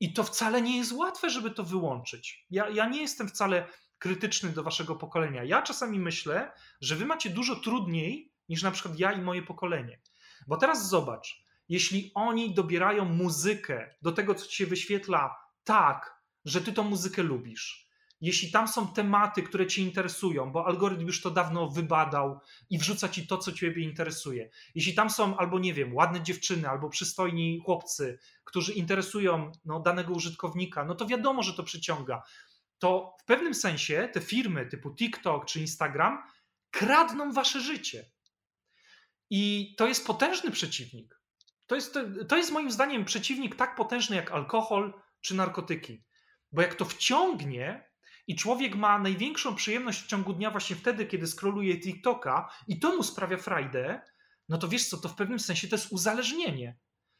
I 0.00 0.12
to 0.12 0.24
wcale 0.24 0.62
nie 0.62 0.76
jest 0.76 0.92
łatwe, 0.92 1.30
żeby 1.30 1.50
to 1.50 1.64
wyłączyć. 1.64 2.46
Ja, 2.50 2.68
ja 2.68 2.88
nie 2.88 3.00
jestem 3.00 3.28
wcale 3.28 3.66
krytyczny 3.98 4.50
do 4.50 4.62
waszego 4.62 4.96
pokolenia. 4.96 5.44
Ja 5.44 5.62
czasami 5.62 5.98
myślę, 5.98 6.52
że 6.80 6.96
wy 6.96 7.06
macie 7.06 7.30
dużo 7.30 7.56
trudniej 7.56 8.32
niż 8.48 8.62
na 8.62 8.70
przykład 8.70 8.98
ja 8.98 9.12
i 9.12 9.20
moje 9.20 9.42
pokolenie. 9.42 10.00
Bo 10.46 10.56
teraz 10.56 10.88
zobacz, 10.88 11.44
jeśli 11.68 12.10
oni 12.14 12.54
dobierają 12.54 13.04
muzykę 13.04 13.94
do 14.02 14.12
tego, 14.12 14.34
co 14.34 14.46
ci 14.46 14.56
się 14.56 14.66
wyświetla, 14.66 15.36
tak, 15.64 16.22
że 16.44 16.60
ty 16.60 16.72
tą 16.72 16.82
muzykę 16.82 17.22
lubisz, 17.22 17.85
jeśli 18.20 18.50
tam 18.50 18.68
są 18.68 18.88
tematy, 18.92 19.42
które 19.42 19.66
cię 19.66 19.82
interesują, 19.82 20.52
bo 20.52 20.66
algorytm 20.66 21.06
już 21.06 21.22
to 21.22 21.30
dawno 21.30 21.68
wybadał 21.68 22.40
i 22.70 22.78
wrzuca 22.78 23.08
ci 23.08 23.26
to, 23.26 23.38
co 23.38 23.52
ciebie 23.52 23.82
interesuje, 23.82 24.50
jeśli 24.74 24.94
tam 24.94 25.10
są 25.10 25.36
albo 25.36 25.58
nie 25.58 25.74
wiem, 25.74 25.94
ładne 25.94 26.22
dziewczyny, 26.22 26.68
albo 26.68 26.88
przystojni 26.88 27.60
chłopcy, 27.64 28.18
którzy 28.44 28.72
interesują 28.72 29.52
no, 29.64 29.80
danego 29.80 30.12
użytkownika, 30.12 30.84
no 30.84 30.94
to 30.94 31.06
wiadomo, 31.06 31.42
że 31.42 31.54
to 31.54 31.62
przyciąga. 31.62 32.22
To 32.78 33.16
w 33.20 33.24
pewnym 33.24 33.54
sensie 33.54 34.08
te 34.12 34.20
firmy 34.20 34.66
typu 34.66 34.94
TikTok 34.94 35.44
czy 35.44 35.60
Instagram 35.60 36.22
kradną 36.70 37.32
wasze 37.32 37.60
życie. 37.60 38.10
I 39.30 39.74
to 39.78 39.86
jest 39.86 40.06
potężny 40.06 40.50
przeciwnik. 40.50 41.20
To 41.66 41.74
jest, 41.74 41.94
to, 41.94 42.00
to 42.28 42.36
jest 42.36 42.52
moim 42.52 42.70
zdaniem 42.70 43.04
przeciwnik 43.04 43.56
tak 43.56 43.76
potężny 43.76 44.16
jak 44.16 44.32
alkohol 44.32 44.94
czy 45.20 45.34
narkotyki. 45.34 46.04
Bo 46.52 46.62
jak 46.62 46.74
to 46.74 46.84
wciągnie 46.84 47.90
i 48.26 48.36
człowiek 48.36 48.74
ma 48.74 48.98
największą 48.98 49.54
przyjemność 49.54 50.02
w 50.02 50.06
ciągu 50.06 50.32
dnia 50.32 50.50
właśnie 50.50 50.76
wtedy, 50.76 51.06
kiedy 51.06 51.26
skroluje 51.26 51.80
TikToka 51.80 52.50
i 52.68 52.78
to 52.78 52.96
mu 52.96 53.02
sprawia 53.02 53.36
frajdę, 53.36 54.00
no 54.48 54.58
to 54.58 54.68
wiesz 54.68 54.88
co, 54.88 54.96
to 54.96 55.08
w 55.08 55.14
pewnym 55.14 55.38
sensie 55.38 55.68
to 55.68 55.76
jest 55.76 55.92
uzależnienie. 55.92 56.78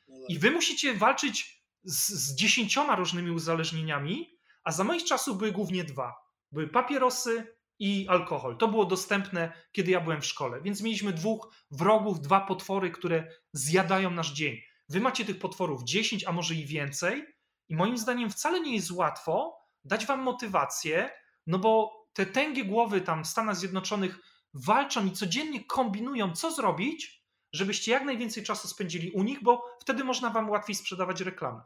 No 0.09 0.27
I 0.29 0.38
wy 0.38 0.51
musicie 0.51 0.95
walczyć 0.95 1.64
z, 1.85 2.09
z 2.09 2.35
dziesięcioma 2.35 2.97
różnymi 2.97 3.31
uzależnieniami, 3.31 4.38
a 4.64 4.73
za 4.73 4.85
moich 4.85 5.05
czasów 5.05 5.38
były 5.38 5.53
głównie 5.53 5.85
dwa. 5.85 6.14
Były 6.53 6.69
papierosy 6.69 7.57
i 7.79 8.07
alkohol. 8.09 8.57
To 8.57 8.69
było 8.69 8.85
dostępne, 8.85 9.53
kiedy 9.73 9.90
ja 9.90 10.01
byłem 10.01 10.21
w 10.21 10.27
szkole. 10.27 10.61
Więc 10.61 10.83
mieliśmy 10.83 11.12
dwóch 11.12 11.55
wrogów, 11.71 12.21
dwa 12.21 12.40
potwory, 12.40 12.90
które 12.90 13.33
zjadają 13.53 14.11
nasz 14.11 14.33
dzień. 14.33 14.57
Wy 14.88 15.01
macie 15.01 15.25
tych 15.25 15.38
potworów 15.38 15.85
10, 15.85 16.25
a 16.25 16.33
może 16.33 16.55
i 16.55 16.66
więcej. 16.66 17.27
I 17.69 17.77
moim 17.77 17.99
zdaniem 17.99 18.31
wcale 18.31 18.61
nie 18.61 18.75
jest 18.75 18.90
łatwo 18.90 19.65
dać 19.87 20.07
wam 20.07 20.22
motywację, 20.22 21.11
no 21.46 21.59
bo 21.59 21.92
te 22.12 22.27
tęgie 22.27 22.64
głowy 22.64 23.01
tam 23.01 23.25
w 23.25 23.27
Stanach 23.27 23.57
Zjednoczonych 23.57 24.18
walczą 24.55 25.07
i 25.07 25.12
codziennie 25.12 25.64
kombinują, 25.64 26.33
co 26.33 26.51
zrobić, 26.51 27.27
żebyście 27.53 27.92
jak 27.92 28.05
najwięcej 28.05 28.42
czasu 28.42 28.68
spędzili 28.68 29.11
u 29.11 29.22
nich, 29.22 29.42
bo 29.42 29.62
wtedy 29.81 30.05
można 30.05 30.31
wam 30.31 30.51
łatwiej 30.51 30.77
sprzedawać 30.77 31.20
reklamę. 31.20 31.62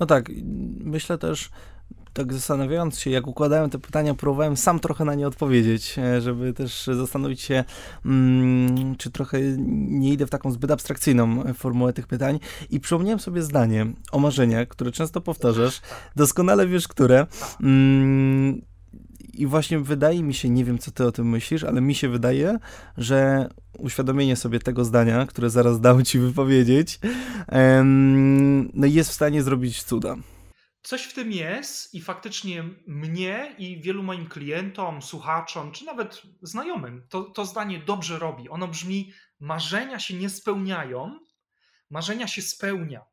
No 0.00 0.06
tak, 0.06 0.28
myślę 0.78 1.18
też, 1.18 1.50
tak 2.16 2.32
zastanawiając 2.32 2.98
się, 2.98 3.10
jak 3.10 3.26
układałem 3.26 3.70
te 3.70 3.78
pytania, 3.78 4.14
próbowałem 4.14 4.56
sam 4.56 4.80
trochę 4.80 5.04
na 5.04 5.14
nie 5.14 5.26
odpowiedzieć, 5.26 5.98
e, 5.98 6.20
żeby 6.20 6.52
też 6.52 6.86
zastanowić 6.86 7.40
się, 7.40 7.64
mm, 8.04 8.96
czy 8.96 9.10
trochę 9.10 9.38
nie 9.88 10.12
idę 10.12 10.26
w 10.26 10.30
taką 10.30 10.50
zbyt 10.50 10.70
abstrakcyjną 10.70 11.54
formułę 11.54 11.92
tych 11.92 12.06
pytań. 12.06 12.40
I 12.70 12.80
przypomniałem 12.80 13.20
sobie 13.20 13.42
zdanie 13.42 13.86
o 14.12 14.18
marzeniach, 14.18 14.68
które 14.68 14.92
często 14.92 15.20
powtarzasz, 15.20 15.80
doskonale 16.16 16.66
wiesz, 16.66 16.88
które. 16.88 17.26
Mm, 17.60 18.62
i 19.34 19.46
właśnie 19.46 19.78
wydaje 19.78 20.22
mi 20.22 20.34
się, 20.34 20.50
nie 20.50 20.64
wiem 20.64 20.78
co 20.78 20.90
ty 20.90 21.06
o 21.06 21.12
tym 21.12 21.28
myślisz, 21.28 21.64
ale 21.64 21.80
mi 21.80 21.94
się 21.94 22.08
wydaje, 22.08 22.58
że 22.98 23.48
uświadomienie 23.78 24.36
sobie 24.36 24.58
tego 24.58 24.84
zdania, 24.84 25.26
które 25.26 25.50
zaraz 25.50 25.80
dał 25.80 26.02
ci 26.02 26.18
wypowiedzieć, 26.18 27.00
no 28.74 28.86
jest 28.86 29.10
w 29.10 29.14
stanie 29.14 29.42
zrobić 29.42 29.82
cuda. 29.82 30.16
Coś 30.86 31.02
w 31.02 31.12
tym 31.12 31.32
jest 31.32 31.94
i 31.94 32.00
faktycznie 32.00 32.64
mnie 32.86 33.54
i 33.58 33.80
wielu 33.80 34.02
moim 34.02 34.28
klientom, 34.28 35.02
słuchaczom, 35.02 35.72
czy 35.72 35.84
nawet 35.84 36.22
znajomym 36.42 37.06
to, 37.08 37.22
to 37.24 37.44
zdanie 37.44 37.78
dobrze 37.78 38.18
robi. 38.18 38.48
Ono 38.48 38.68
brzmi: 38.68 39.12
marzenia 39.40 40.00
się 40.00 40.14
nie 40.14 40.30
spełniają, 40.30 41.18
marzenia 41.90 42.28
się 42.28 42.42
spełnia. 42.42 43.04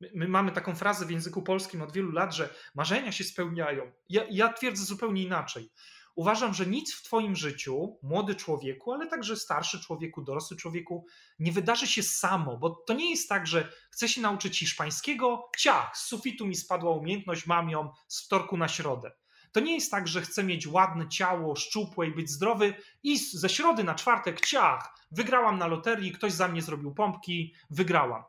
My, 0.00 0.10
my 0.14 0.28
mamy 0.28 0.52
taką 0.52 0.74
frazę 0.74 1.06
w 1.06 1.10
języku 1.10 1.42
polskim 1.42 1.82
od 1.82 1.92
wielu 1.92 2.12
lat, 2.12 2.34
że 2.34 2.54
marzenia 2.74 3.12
się 3.12 3.24
spełniają. 3.24 3.92
Ja, 4.08 4.22
ja 4.30 4.52
twierdzę 4.52 4.84
zupełnie 4.84 5.22
inaczej. 5.22 5.70
Uważam, 6.18 6.54
że 6.54 6.66
nic 6.66 6.94
w 6.94 7.02
Twoim 7.02 7.36
życiu, 7.36 7.98
młody 8.02 8.34
człowieku, 8.34 8.92
ale 8.92 9.06
także 9.06 9.36
starszy 9.36 9.80
człowieku, 9.80 10.22
dorosły 10.22 10.56
człowieku, 10.56 11.06
nie 11.38 11.52
wydarzy 11.52 11.86
się 11.86 12.02
samo, 12.02 12.56
bo 12.56 12.70
to 12.70 12.94
nie 12.94 13.10
jest 13.10 13.28
tak, 13.28 13.46
że 13.46 13.72
chcę 13.90 14.08
się 14.08 14.20
nauczyć 14.20 14.58
hiszpańskiego, 14.58 15.50
ciach, 15.58 15.96
z 15.96 16.06
sufitu 16.06 16.46
mi 16.46 16.54
spadła 16.54 16.90
umiejętność, 16.90 17.46
mam 17.46 17.70
ją 17.70 17.92
z 18.08 18.24
wtorku 18.24 18.56
na 18.56 18.68
środę. 18.68 19.12
To 19.52 19.60
nie 19.60 19.74
jest 19.74 19.90
tak, 19.90 20.08
że 20.08 20.20
chcę 20.20 20.44
mieć 20.44 20.66
ładne 20.66 21.08
ciało, 21.08 21.56
szczupłe 21.56 22.06
i 22.06 22.14
być 22.14 22.30
zdrowy 22.30 22.74
i 23.02 23.18
ze 23.18 23.48
środy 23.48 23.84
na 23.84 23.94
czwartek, 23.94 24.40
ciach, 24.40 25.06
wygrałam 25.10 25.58
na 25.58 25.66
loterii, 25.66 26.12
ktoś 26.12 26.32
za 26.32 26.48
mnie 26.48 26.62
zrobił 26.62 26.94
pompki, 26.94 27.54
wygrałam. 27.70 28.22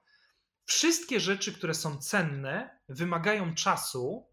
Wszystkie 0.65 1.19
rzeczy, 1.19 1.54
które 1.54 1.73
są 1.73 1.97
cenne, 1.97 2.80
wymagają 2.89 3.56
czasu 3.56 4.28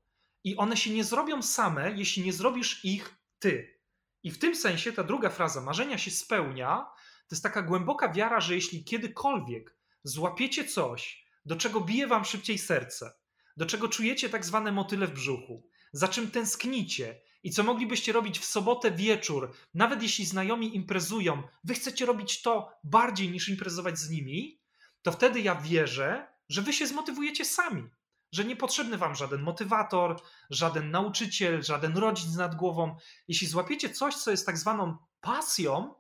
i 0.45 0.57
one 0.57 0.77
się 0.77 0.91
nie 0.91 1.05
zrobią 1.05 1.43
same, 1.43 1.93
jeśli 1.93 2.25
nie 2.25 2.33
zrobisz 2.33 2.85
ich 2.85 3.26
ty. 3.47 3.81
I 4.23 4.31
w 4.31 4.39
tym 4.39 4.57
sensie 4.57 4.93
ta 4.93 5.05
druga 5.05 5.31
fraza, 5.31 5.61
marzenia 5.61 5.99
się 5.99 6.11
spełnia, 6.11 6.87
to 7.29 7.35
jest 7.35 7.43
taka 7.43 7.63
głęboka 7.63 8.13
wiara, 8.13 8.41
że 8.41 8.55
jeśli 8.55 8.85
kiedykolwiek 8.85 9.77
złapiecie 10.05 10.65
coś, 10.65 11.25
do 11.45 11.57
czego 11.57 11.81
bije 11.81 12.07
wam 12.07 12.25
szybciej 12.25 12.59
serce, 12.59 13.13
do 13.57 13.67
czego 13.67 13.89
czujecie 13.89 14.29
tak 14.29 14.45
zwane 14.45 14.73
motyle 14.73 15.07
w 15.07 15.13
brzuchu, 15.13 15.69
za 15.93 16.09
czym 16.09 16.31
tęsknicie 16.31 17.21
i 17.43 17.51
co 17.51 17.63
moglibyście 17.63 18.13
robić 18.13 18.39
w 18.39 18.45
sobotę 18.45 18.91
wieczór, 18.91 19.53
nawet 19.75 20.03
jeśli 20.03 20.27
znajomi 20.27 20.77
imprezują, 20.77 21.43
wy 21.65 21.75
chcecie 21.75 22.07
robić 22.07 22.43
to 22.43 22.73
bardziej 22.85 23.31
niż 23.31 23.49
imprezować 23.49 23.99
z 23.99 24.11
nimi, 24.11 24.61
to 25.03 25.13
wtedy 25.13 25.41
ja 25.41 25.55
wierzę, 25.55 26.27
że 26.49 26.63
wy 26.63 26.73
się 26.73 26.87
zmotywujecie 26.87 27.45
sami 27.45 27.91
że 28.33 28.45
niepotrzebny 28.45 28.99
wam 28.99 29.15
żaden 29.15 29.43
motywator, 29.43 30.21
żaden 30.51 30.91
nauczyciel, 30.91 31.63
żaden 31.63 31.97
rodzic 31.97 32.35
nad 32.35 32.55
głową. 32.55 32.97
Jeśli 33.29 33.47
złapiecie 33.47 33.91
coś, 33.91 34.15
co 34.15 34.31
jest 34.31 34.47
tak 34.47 34.59
zwaną 34.59 34.97
pasją, 35.21 35.95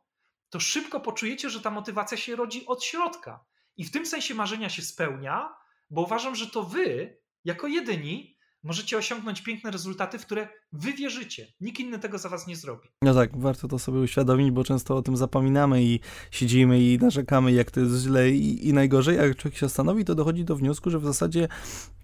to 0.50 0.60
szybko 0.60 1.00
poczujecie, 1.00 1.50
że 1.50 1.60
ta 1.60 1.70
motywacja 1.70 2.16
się 2.16 2.36
rodzi 2.36 2.66
od 2.66 2.84
środka. 2.84 3.44
I 3.76 3.84
w 3.84 3.90
tym 3.90 4.06
sensie 4.06 4.34
marzenia 4.34 4.68
się 4.68 4.82
spełnia, 4.82 5.56
bo 5.90 6.02
uważam, 6.02 6.34
że 6.34 6.46
to 6.46 6.62
wy, 6.62 7.18
jako 7.44 7.66
jedyni, 7.66 8.35
możecie 8.66 8.98
osiągnąć 8.98 9.42
piękne 9.42 9.70
rezultaty, 9.70 10.18
w 10.18 10.26
które 10.26 10.48
Wy 10.72 10.92
wierzycie. 10.92 11.46
Nikt 11.60 11.80
inny 11.80 11.98
tego 11.98 12.18
za 12.18 12.28
was 12.28 12.46
nie 12.46 12.56
zrobi. 12.56 12.88
No 13.02 13.14
tak, 13.14 13.40
warto 13.40 13.68
to 13.68 13.78
sobie 13.78 13.98
uświadomić, 13.98 14.50
bo 14.50 14.64
często 14.64 14.96
o 14.96 15.02
tym 15.02 15.16
zapominamy 15.16 15.82
i 15.84 16.00
siedzimy 16.30 16.82
i 16.82 16.98
narzekamy, 16.98 17.52
jak 17.52 17.70
to 17.70 17.80
jest 17.80 18.02
źle 18.02 18.30
i, 18.30 18.68
i 18.68 18.72
najgorzej. 18.72 19.18
A 19.18 19.22
jak 19.22 19.36
człowiek 19.36 19.58
się 19.58 19.68
stanowi, 19.68 20.04
to 20.04 20.14
dochodzi 20.14 20.44
do 20.44 20.56
wniosku, 20.56 20.90
że 20.90 20.98
w 20.98 21.04
zasadzie 21.04 21.48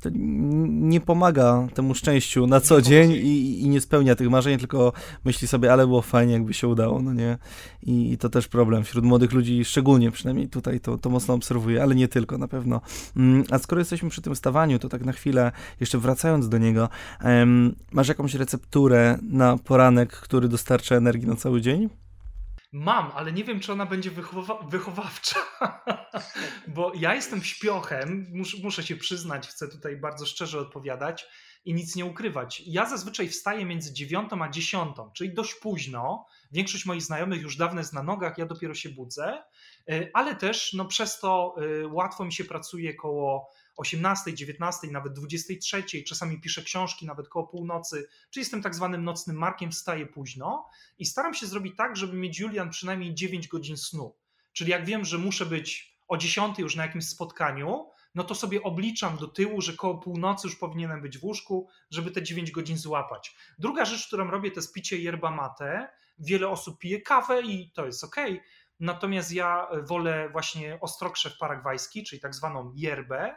to 0.01 0.09
nie 0.13 1.01
pomaga 1.01 1.69
temu 1.75 1.95
szczęściu 1.95 2.47
na 2.47 2.61
co 2.61 2.83
dzień 2.83 3.13
i, 3.13 3.63
i, 3.63 3.69
nie 3.69 3.81
spełnia 3.81 4.15
tych 4.15 4.31
marzeń, 4.31 4.59
tylko 4.59 4.93
myśli 5.25 5.49
sobie, 5.49 5.73
ale 5.73 5.87
było 5.87 6.03
fajnie, 6.03 6.33
jakby 6.33 6.55
się 6.55 6.69
udało, 6.69 7.03
no 7.03 7.13
nie? 7.13 7.39
I, 7.83 8.13
i 8.13 8.19
to 8.19 8.29
też 8.29 8.49
problem 8.49 8.85
wśród 8.85 9.05
młodych 9.05 9.33
ludzi, 9.33 9.65
szczególnie 9.65 10.11
przynajmniej 10.11 10.49
tutaj 10.49 10.81
to, 10.81 10.99
to 10.99 11.11
mocno 11.11 11.35
obserwuję, 11.35 11.83
ale 11.83 11.95
nie 11.95 12.09
tylko 12.09 12.39
na 12.39 12.49
pewno. 12.49 12.81
Mm, 13.17 13.45
a 13.51 13.59
skoro 13.59 13.81
jesteśmy 13.81 14.11
przy 14.11 14.23
tym 14.23 14.37
stawaniu, 14.37 14.79
to 14.79 14.89
tak 14.89 15.05
na 15.05 15.13
chwilę, 15.13 15.53
jeszcze 15.81 15.99
wracając 15.99 16.49
do 16.53 16.59
niego, 16.59 16.89
masz 17.93 18.09
jakąś 18.09 18.35
recepturę 18.35 19.19
na 19.23 19.57
poranek, 19.57 20.13
który 20.13 20.49
dostarcza 20.49 20.95
energii 20.95 21.29
na 21.29 21.37
cały 21.37 21.61
dzień? 21.61 21.89
Mam, 22.73 23.11
ale 23.15 23.33
nie 23.33 23.45
wiem, 23.45 23.61
czy 23.61 23.73
ona 23.73 23.87
będzie 23.87 24.11
wychowa 24.11 24.63
wychowawcza, 24.69 25.41
bo 26.75 26.93
ja 26.95 27.15
jestem 27.15 27.43
śpiochem, 27.43 28.27
mus 28.33 28.63
muszę 28.63 28.83
się 28.83 28.97
przyznać, 28.97 29.49
chcę 29.49 29.69
tutaj 29.69 29.97
bardzo 29.97 30.27
szczerze 30.27 30.61
odpowiadać 30.61 31.27
i 31.65 31.75
nic 31.75 31.97
nie 31.97 32.05
ukrywać. 32.05 32.63
Ja 32.67 32.89
zazwyczaj 32.89 33.29
wstaję 33.29 33.65
między 33.65 33.93
dziewiątą 33.93 34.43
a 34.43 34.49
dziesiątą, 34.49 35.11
czyli 35.13 35.35
dość 35.35 35.55
późno. 35.55 36.27
Większość 36.53 36.87
moich 36.87 37.03
znajomych 37.03 37.43
już 37.43 37.57
dawno 37.57 37.81
jest 37.81 37.93
na 37.93 38.03
nogach, 38.03 38.39
ja 38.39 38.47
dopiero 38.47 38.75
się 38.75 38.89
budzę, 38.89 39.43
e, 39.89 40.11
ale 40.15 40.35
też 40.35 40.73
no, 40.73 40.85
przez 40.85 41.21
to 41.21 41.55
e, 41.83 41.87
łatwo 41.87 42.25
mi 42.25 42.33
się 42.33 42.45
pracuje 42.45 42.95
koło 42.95 43.51
18, 43.77 44.35
19, 44.35 44.87
nawet 44.87 45.13
23, 45.13 45.85
czasami 46.05 46.41
piszę 46.41 46.63
książki 46.63 47.07
nawet 47.07 47.29
koło 47.29 47.47
północy, 47.47 48.09
czy 48.31 48.41
jestem 48.41 48.63
tak 48.63 48.75
zwanym 48.75 49.05
nocnym 49.05 49.37
markiem, 49.37 49.71
wstaję 49.71 50.07
późno 50.07 50.69
i 50.99 51.07
staram 51.07 51.35
się 51.35 51.47
zrobić 51.47 51.77
tak, 51.77 51.97
żeby 51.97 52.17
mieć 52.17 52.41
Julian 52.41 52.71
przynajmniej 52.71 53.15
9 53.15 53.49
godzin 53.49 53.77
snu. 53.77 54.17
Czyli 54.53 54.71
jak 54.71 54.85
wiem, 54.85 55.05
że 55.05 55.19
muszę 55.19 55.47
być 55.47 55.97
o 56.09 56.17
10 56.17 56.59
już 56.59 56.77
na 56.77 56.87
jakimś 56.87 57.09
spotkaniu, 57.09 57.87
no 58.15 58.25
to 58.25 58.35
sobie 58.35 58.63
obliczam 58.63 59.17
do 59.17 59.29
tyłu, 59.29 59.61
że 59.61 59.73
koło 59.73 59.99
północy 59.99 60.49
już 60.49 60.57
powinienem 60.57 61.03
być 61.03 61.19
w 61.19 61.25
łóżku, 61.25 61.69
żeby 61.91 62.11
te 62.11 62.23
9 62.23 62.51
godzin 62.51 62.79
złapać. 62.79 63.37
Druga 63.59 63.85
rzecz, 63.85 64.07
którą 64.07 64.31
robię, 64.31 64.51
to 64.51 64.61
jest 64.61 64.75
picie 64.75 64.99
yerba 64.99 65.31
mate. 65.31 65.89
Wiele 66.19 66.49
osób 66.49 66.79
pije 66.79 67.01
kawę 67.01 67.43
i 67.43 67.71
to 67.71 67.87
jest 67.87 68.05
ok. 68.05 68.17
Natomiast 68.81 69.33
ja 69.33 69.69
wolę 69.83 70.29
właśnie 70.33 70.79
ostrokrzew 70.81 71.39
paragwajski, 71.39 72.05
czyli 72.05 72.21
tak 72.21 72.35
zwaną 72.35 72.73
yerbę. 72.77 73.35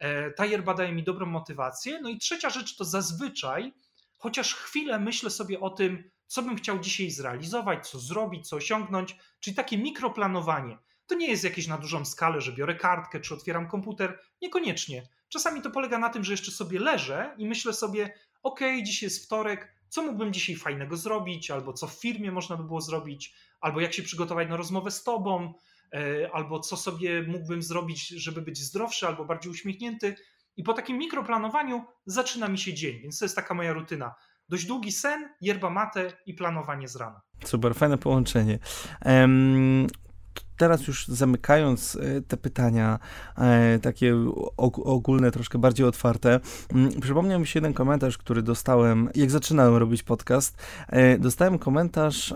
E, 0.00 0.30
ta 0.30 0.46
yerba 0.46 0.74
daje 0.74 0.92
mi 0.92 1.02
dobrą 1.02 1.26
motywację. 1.26 2.00
No 2.00 2.08
i 2.08 2.18
trzecia 2.18 2.50
rzecz 2.50 2.76
to 2.76 2.84
zazwyczaj, 2.84 3.72
chociaż 4.16 4.54
chwilę 4.54 4.98
myślę 4.98 5.30
sobie 5.30 5.60
o 5.60 5.70
tym, 5.70 6.10
co 6.26 6.42
bym 6.42 6.56
chciał 6.56 6.78
dzisiaj 6.78 7.10
zrealizować, 7.10 7.88
co 7.88 7.98
zrobić, 7.98 8.48
co 8.48 8.56
osiągnąć, 8.56 9.16
czyli 9.40 9.56
takie 9.56 9.78
mikroplanowanie. 9.78 10.78
To 11.06 11.14
nie 11.14 11.28
jest 11.28 11.44
jakieś 11.44 11.66
na 11.66 11.78
dużą 11.78 12.04
skalę, 12.04 12.40
że 12.40 12.52
biorę 12.52 12.74
kartkę 12.74 13.20
czy 13.20 13.34
otwieram 13.34 13.68
komputer. 13.68 14.20
Niekoniecznie. 14.42 15.08
Czasami 15.28 15.62
to 15.62 15.70
polega 15.70 15.98
na 15.98 16.08
tym, 16.08 16.24
że 16.24 16.32
jeszcze 16.32 16.50
sobie 16.50 16.78
leżę 16.78 17.34
i 17.38 17.46
myślę 17.46 17.72
sobie, 17.72 18.14
ok, 18.42 18.60
dzisiaj 18.82 19.06
jest 19.06 19.24
wtorek, 19.24 19.74
co 19.88 20.02
mógłbym 20.02 20.32
dzisiaj 20.32 20.56
fajnego 20.56 20.96
zrobić, 20.96 21.50
albo 21.50 21.72
co 21.72 21.86
w 21.86 21.92
firmie 21.92 22.32
można 22.32 22.56
by 22.56 22.64
było 22.64 22.80
zrobić, 22.80 23.34
albo 23.60 23.80
jak 23.80 23.92
się 23.92 24.02
przygotować 24.02 24.48
na 24.48 24.56
rozmowę 24.56 24.90
z 24.90 25.04
tobą, 25.04 25.54
albo 26.32 26.60
co 26.60 26.76
sobie 26.76 27.22
mógłbym 27.22 27.62
zrobić, 27.62 28.08
żeby 28.08 28.42
być 28.42 28.58
zdrowszy, 28.58 29.06
albo 29.06 29.24
bardziej 29.24 29.52
uśmiechnięty. 29.52 30.14
I 30.56 30.62
po 30.62 30.72
takim 30.72 30.98
mikroplanowaniu 30.98 31.84
zaczyna 32.06 32.48
mi 32.48 32.58
się 32.58 32.74
dzień, 32.74 33.00
więc 33.02 33.18
to 33.18 33.24
jest 33.24 33.36
taka 33.36 33.54
moja 33.54 33.72
rutyna. 33.72 34.14
Dość 34.48 34.66
długi 34.66 34.92
sen, 34.92 35.28
yerba 35.40 35.70
mate 35.70 36.12
i 36.26 36.34
planowanie 36.34 36.88
z 36.88 36.96
rana. 36.96 37.20
Super, 37.44 37.74
fajne 37.74 37.98
połączenie. 37.98 38.58
Um, 39.04 39.86
teraz 40.60 40.86
już 40.86 41.08
zamykając 41.08 41.96
e, 41.96 42.20
te 42.22 42.36
pytania, 42.36 42.98
e, 43.38 43.78
takie 43.78 44.14
ogólne, 44.84 45.30
troszkę 45.30 45.58
bardziej 45.58 45.86
otwarte, 45.86 46.40
mm, 46.74 47.00
przypomniał 47.00 47.40
mi 47.40 47.46
się 47.46 47.58
jeden 47.58 47.72
komentarz, 47.72 48.18
który 48.18 48.42
dostałem, 48.42 49.08
jak 49.14 49.30
zaczynałem 49.30 49.76
robić 49.76 50.02
podcast. 50.02 50.56
E, 50.88 51.18
dostałem 51.18 51.58
komentarz 51.58 52.34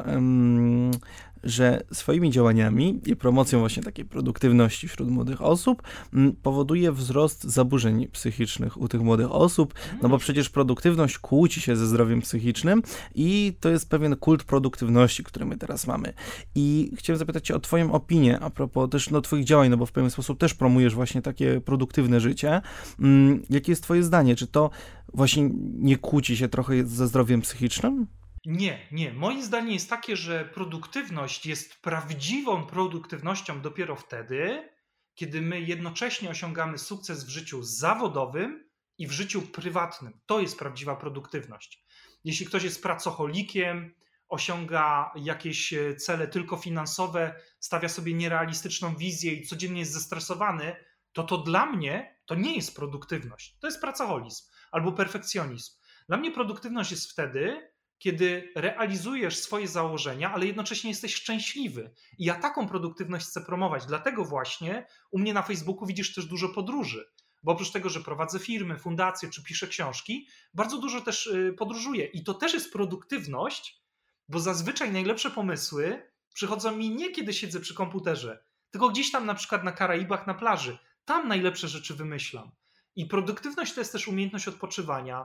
że 1.44 1.82
swoimi 1.92 2.30
działaniami 2.30 3.00
i 3.06 3.16
promocją 3.16 3.58
właśnie 3.58 3.82
takiej 3.82 4.04
produktywności 4.04 4.88
wśród 4.88 5.10
młodych 5.10 5.42
osób 5.42 5.82
mm, 6.14 6.32
powoduje 6.42 6.92
wzrost 6.92 7.44
zaburzeń 7.44 8.08
psychicznych 8.08 8.80
u 8.80 8.88
tych 8.88 9.00
młodych 9.00 9.32
osób, 9.32 9.74
no 10.02 10.08
bo 10.08 10.18
przecież 10.18 10.50
produktywność 10.50 11.18
kłóci 11.18 11.60
się 11.60 11.76
ze 11.76 11.86
zdrowiem 11.86 12.20
psychicznym 12.20 12.82
i 13.14 13.56
to 13.60 13.68
jest 13.68 13.90
pewien 13.90 14.16
kult 14.16 14.44
produktywności, 14.44 15.24
który 15.24 15.46
my 15.46 15.56
teraz 15.56 15.86
mamy. 15.86 16.12
I 16.54 16.92
chciałem 16.96 17.18
zapytać 17.18 17.46
cię 17.46 17.54
o 17.54 17.60
twoją 17.60 17.92
opinię 17.92 18.40
a 18.40 18.50
propos 18.50 18.90
też 18.90 19.10
no, 19.10 19.20
twoich 19.20 19.44
działań, 19.44 19.70
no 19.70 19.76
bo 19.76 19.86
w 19.86 19.92
pewien 19.92 20.10
sposób 20.10 20.38
też 20.38 20.54
promujesz 20.54 20.94
właśnie 20.94 21.22
takie 21.22 21.60
produktywne 21.60 22.20
życie. 22.20 22.60
Mm, 23.00 23.42
jakie 23.50 23.72
jest 23.72 23.82
twoje 23.82 24.02
zdanie? 24.02 24.36
Czy 24.36 24.46
to 24.46 24.70
właśnie 25.14 25.50
nie 25.78 25.96
kłóci 25.96 26.36
się 26.36 26.48
trochę 26.48 26.86
ze 26.86 27.08
zdrowiem 27.08 27.40
psychicznym? 27.40 28.06
Nie, 28.46 28.88
nie. 28.92 29.12
Moim 29.12 29.42
zdaniem 29.42 29.70
jest 29.70 29.90
takie, 29.90 30.16
że 30.16 30.44
produktywność 30.44 31.46
jest 31.46 31.82
prawdziwą 31.82 32.66
produktywnością 32.66 33.60
dopiero 33.60 33.96
wtedy, 33.96 34.68
kiedy 35.14 35.42
my 35.42 35.60
jednocześnie 35.60 36.30
osiągamy 36.30 36.78
sukces 36.78 37.24
w 37.24 37.28
życiu 37.28 37.62
zawodowym 37.62 38.70
i 38.98 39.06
w 39.06 39.12
życiu 39.12 39.42
prywatnym. 39.42 40.20
To 40.26 40.40
jest 40.40 40.58
prawdziwa 40.58 40.96
produktywność. 40.96 41.84
Jeśli 42.24 42.46
ktoś 42.46 42.62
jest 42.62 42.82
pracocholikiem, 42.82 43.94
osiąga 44.28 45.12
jakieś 45.16 45.72
e, 45.72 45.96
cele 45.96 46.28
tylko 46.28 46.56
finansowe, 46.56 47.40
stawia 47.60 47.88
sobie 47.88 48.14
nierealistyczną 48.14 48.96
wizję 48.96 49.32
i 49.32 49.46
codziennie 49.46 49.80
jest 49.80 49.92
zestresowany, 49.92 50.76
to 51.12 51.22
to 51.22 51.38
dla 51.38 51.66
mnie 51.66 52.18
to 52.26 52.34
nie 52.34 52.56
jest 52.56 52.76
produktywność. 52.76 53.56
To 53.60 53.66
jest 53.66 53.80
pracoholizm 53.80 54.44
albo 54.70 54.92
perfekcjonizm. 54.92 55.72
Dla 56.08 56.16
mnie 56.16 56.30
produktywność 56.30 56.90
jest 56.90 57.10
wtedy, 57.10 57.73
kiedy 58.04 58.52
realizujesz 58.54 59.38
swoje 59.38 59.68
założenia, 59.68 60.32
ale 60.32 60.46
jednocześnie 60.46 60.90
jesteś 60.90 61.14
szczęśliwy. 61.14 61.90
I 62.18 62.24
ja 62.24 62.34
taką 62.34 62.68
produktywność 62.68 63.26
chcę 63.26 63.40
promować. 63.40 63.86
Dlatego 63.86 64.24
właśnie 64.24 64.86
u 65.10 65.18
mnie 65.18 65.34
na 65.34 65.42
Facebooku 65.42 65.86
widzisz 65.86 66.14
też 66.14 66.26
dużo 66.26 66.48
podróży. 66.48 67.04
Bo 67.42 67.52
oprócz 67.52 67.70
tego, 67.70 67.88
że 67.88 68.00
prowadzę 68.00 68.38
firmy, 68.38 68.78
fundacje 68.78 69.30
czy 69.30 69.42
piszę 69.42 69.66
książki, 69.66 70.28
bardzo 70.54 70.78
dużo 70.78 71.00
też 71.00 71.26
y, 71.26 71.54
podróżuję. 71.58 72.04
I 72.04 72.24
to 72.24 72.34
też 72.34 72.54
jest 72.54 72.72
produktywność, 72.72 73.82
bo 74.28 74.40
zazwyczaj 74.40 74.92
najlepsze 74.92 75.30
pomysły 75.30 76.10
przychodzą 76.34 76.76
mi 76.76 76.90
nie 76.90 77.10
kiedy 77.10 77.32
siedzę 77.32 77.60
przy 77.60 77.74
komputerze, 77.74 78.44
tylko 78.70 78.88
gdzieś 78.88 79.10
tam 79.10 79.26
na 79.26 79.34
przykład 79.34 79.64
na 79.64 79.72
Karaibach, 79.72 80.26
na 80.26 80.34
plaży. 80.34 80.78
Tam 81.04 81.28
najlepsze 81.28 81.68
rzeczy 81.68 81.94
wymyślam. 81.94 82.50
I 82.96 83.06
produktywność 83.06 83.74
to 83.74 83.80
jest 83.80 83.92
też 83.92 84.08
umiejętność 84.08 84.48
odpoczywania, 84.48 85.24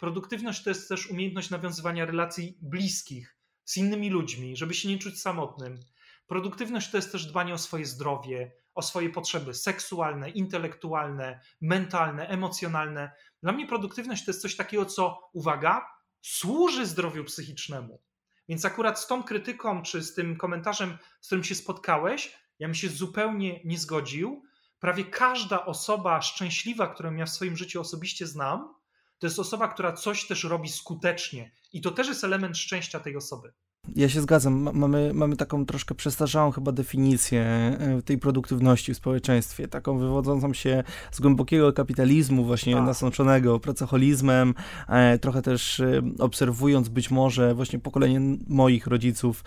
Produktywność 0.00 0.62
to 0.62 0.70
jest 0.70 0.88
też 0.88 1.06
umiejętność 1.06 1.50
nawiązywania 1.50 2.06
relacji 2.06 2.58
bliskich 2.62 3.36
z 3.64 3.76
innymi 3.76 4.10
ludźmi, 4.10 4.56
żeby 4.56 4.74
się 4.74 4.88
nie 4.88 4.98
czuć 4.98 5.20
samotnym. 5.20 5.80
Produktywność 6.26 6.90
to 6.90 6.96
jest 6.96 7.12
też 7.12 7.26
dbanie 7.26 7.54
o 7.54 7.58
swoje 7.58 7.86
zdrowie, 7.86 8.52
o 8.74 8.82
swoje 8.82 9.10
potrzeby 9.10 9.54
seksualne, 9.54 10.30
intelektualne, 10.30 11.40
mentalne, 11.60 12.28
emocjonalne. 12.28 13.12
Dla 13.42 13.52
mnie 13.52 13.66
produktywność 13.66 14.24
to 14.24 14.30
jest 14.30 14.42
coś 14.42 14.56
takiego, 14.56 14.86
co, 14.86 15.30
uwaga, 15.32 15.86
służy 16.22 16.86
zdrowiu 16.86 17.24
psychicznemu. 17.24 18.02
Więc 18.48 18.64
akurat 18.64 19.00
z 19.00 19.06
tą 19.06 19.22
krytyką, 19.22 19.82
czy 19.82 20.02
z 20.02 20.14
tym 20.14 20.36
komentarzem, 20.36 20.98
z 21.20 21.26
którym 21.26 21.44
się 21.44 21.54
spotkałeś, 21.54 22.38
ja 22.58 22.68
bym 22.68 22.74
się 22.74 22.88
zupełnie 22.88 23.60
nie 23.64 23.78
zgodził. 23.78 24.42
Prawie 24.78 25.04
każda 25.04 25.66
osoba 25.66 26.22
szczęśliwa, 26.22 26.86
którą 26.94 27.14
ja 27.14 27.26
w 27.26 27.30
swoim 27.30 27.56
życiu 27.56 27.80
osobiście 27.80 28.26
znam, 28.26 28.79
to 29.20 29.26
jest 29.26 29.38
osoba, 29.38 29.68
która 29.68 29.92
coś 29.92 30.26
też 30.26 30.44
robi 30.44 30.68
skutecznie. 30.68 31.52
I 31.72 31.80
to 31.80 31.90
też 31.90 32.08
jest 32.08 32.24
element 32.24 32.58
szczęścia 32.58 33.00
tej 33.00 33.16
osoby. 33.16 33.52
Ja 33.96 34.08
się 34.08 34.20
zgadzam. 34.20 34.70
Mamy, 34.74 35.10
mamy 35.14 35.36
taką 35.36 35.66
troszkę 35.66 35.94
przestarzałą 35.94 36.50
chyba 36.50 36.72
definicję 36.72 37.42
e, 37.42 38.02
tej 38.04 38.18
produktywności 38.18 38.94
w 38.94 38.96
społeczeństwie, 38.96 39.68
taką 39.68 39.98
wywodzącą 39.98 40.54
się 40.54 40.84
z 41.10 41.20
głębokiego 41.20 41.72
kapitalizmu, 41.72 42.44
właśnie 42.44 42.74
tak. 42.74 42.84
nasączonego 42.84 43.60
pracoholizmem, 43.60 44.54
e, 44.88 45.18
trochę 45.18 45.42
też 45.42 45.80
e, 45.80 46.02
obserwując 46.18 46.88
być 46.88 47.10
może 47.10 47.54
właśnie 47.54 47.78
pokolenie 47.78 48.20
moich 48.48 48.86
rodziców, 48.86 49.44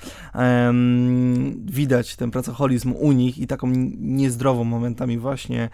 widać 1.65 2.15
ten 2.15 2.31
pracoholizm 2.31 2.93
u 2.99 3.11
nich 3.11 3.37
i 3.37 3.47
taką 3.47 3.67
niezdrową 3.97 4.63
momentami 4.63 5.17
właśnie 5.17 5.69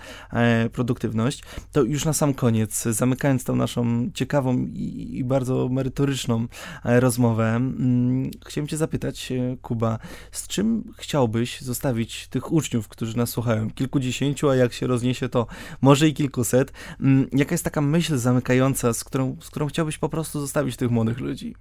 produktywność. 0.71 1.43
To 1.71 1.83
już 1.83 2.05
na 2.05 2.13
sam 2.13 2.33
koniec, 2.33 2.83
zamykając 2.83 3.43
tą 3.43 3.55
naszą 3.55 4.09
ciekawą 4.13 4.57
i, 4.57 5.17
i 5.17 5.23
bardzo 5.23 5.69
merytoryczną 5.69 6.47
rozmowę, 6.83 7.55
mm, 7.55 8.31
chciałem 8.49 8.67
cię 8.67 8.77
zapytać, 8.77 9.31
e, 9.31 9.57
Kuba, 9.61 9.99
z 10.31 10.47
czym 10.47 10.93
chciałbyś 10.97 11.61
zostawić 11.61 12.27
tych 12.27 12.51
uczniów, 12.51 12.87
którzy 12.87 13.17
nas 13.17 13.29
słuchają? 13.29 13.71
Kilkudziesięciu, 13.71 14.49
a 14.49 14.55
jak 14.55 14.73
się 14.73 14.87
rozniesie, 14.87 15.29
to 15.29 15.47
może 15.81 16.07
i 16.07 16.13
kilkuset. 16.13 16.73
Mm, 16.99 17.29
jaka 17.33 17.53
jest 17.53 17.63
taka 17.63 17.81
myśl 17.81 18.17
zamykająca, 18.17 18.93
z 18.93 19.03
którą, 19.03 19.37
z 19.41 19.49
którą 19.49 19.67
chciałbyś 19.67 19.97
po 19.97 20.09
prostu 20.09 20.39
zostawić 20.39 20.75
tych 20.75 20.91
młodych 20.91 21.19
ludzi? 21.19 21.55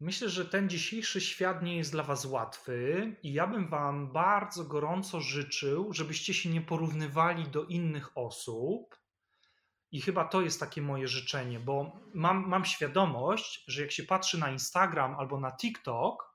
Myślę, 0.00 0.28
że 0.28 0.44
ten 0.44 0.68
dzisiejszy 0.68 1.20
świat 1.20 1.62
nie 1.62 1.76
jest 1.76 1.92
dla 1.92 2.02
Was 2.02 2.24
łatwy 2.24 3.16
i 3.22 3.32
ja 3.32 3.46
bym 3.46 3.68
Wam 3.68 4.12
bardzo 4.12 4.64
gorąco 4.64 5.20
życzył, 5.20 5.92
żebyście 5.92 6.34
się 6.34 6.50
nie 6.50 6.60
porównywali 6.60 7.48
do 7.48 7.64
innych 7.64 8.18
osób. 8.18 9.01
I 9.92 10.00
chyba 10.00 10.24
to 10.24 10.40
jest 10.40 10.60
takie 10.60 10.82
moje 10.82 11.08
życzenie, 11.08 11.60
bo 11.60 12.00
mam, 12.14 12.48
mam 12.48 12.64
świadomość, 12.64 13.64
że 13.66 13.82
jak 13.82 13.92
się 13.92 14.02
patrzy 14.02 14.38
na 14.38 14.50
Instagram 14.50 15.14
albo 15.18 15.40
na 15.40 15.52
TikTok, 15.56 16.32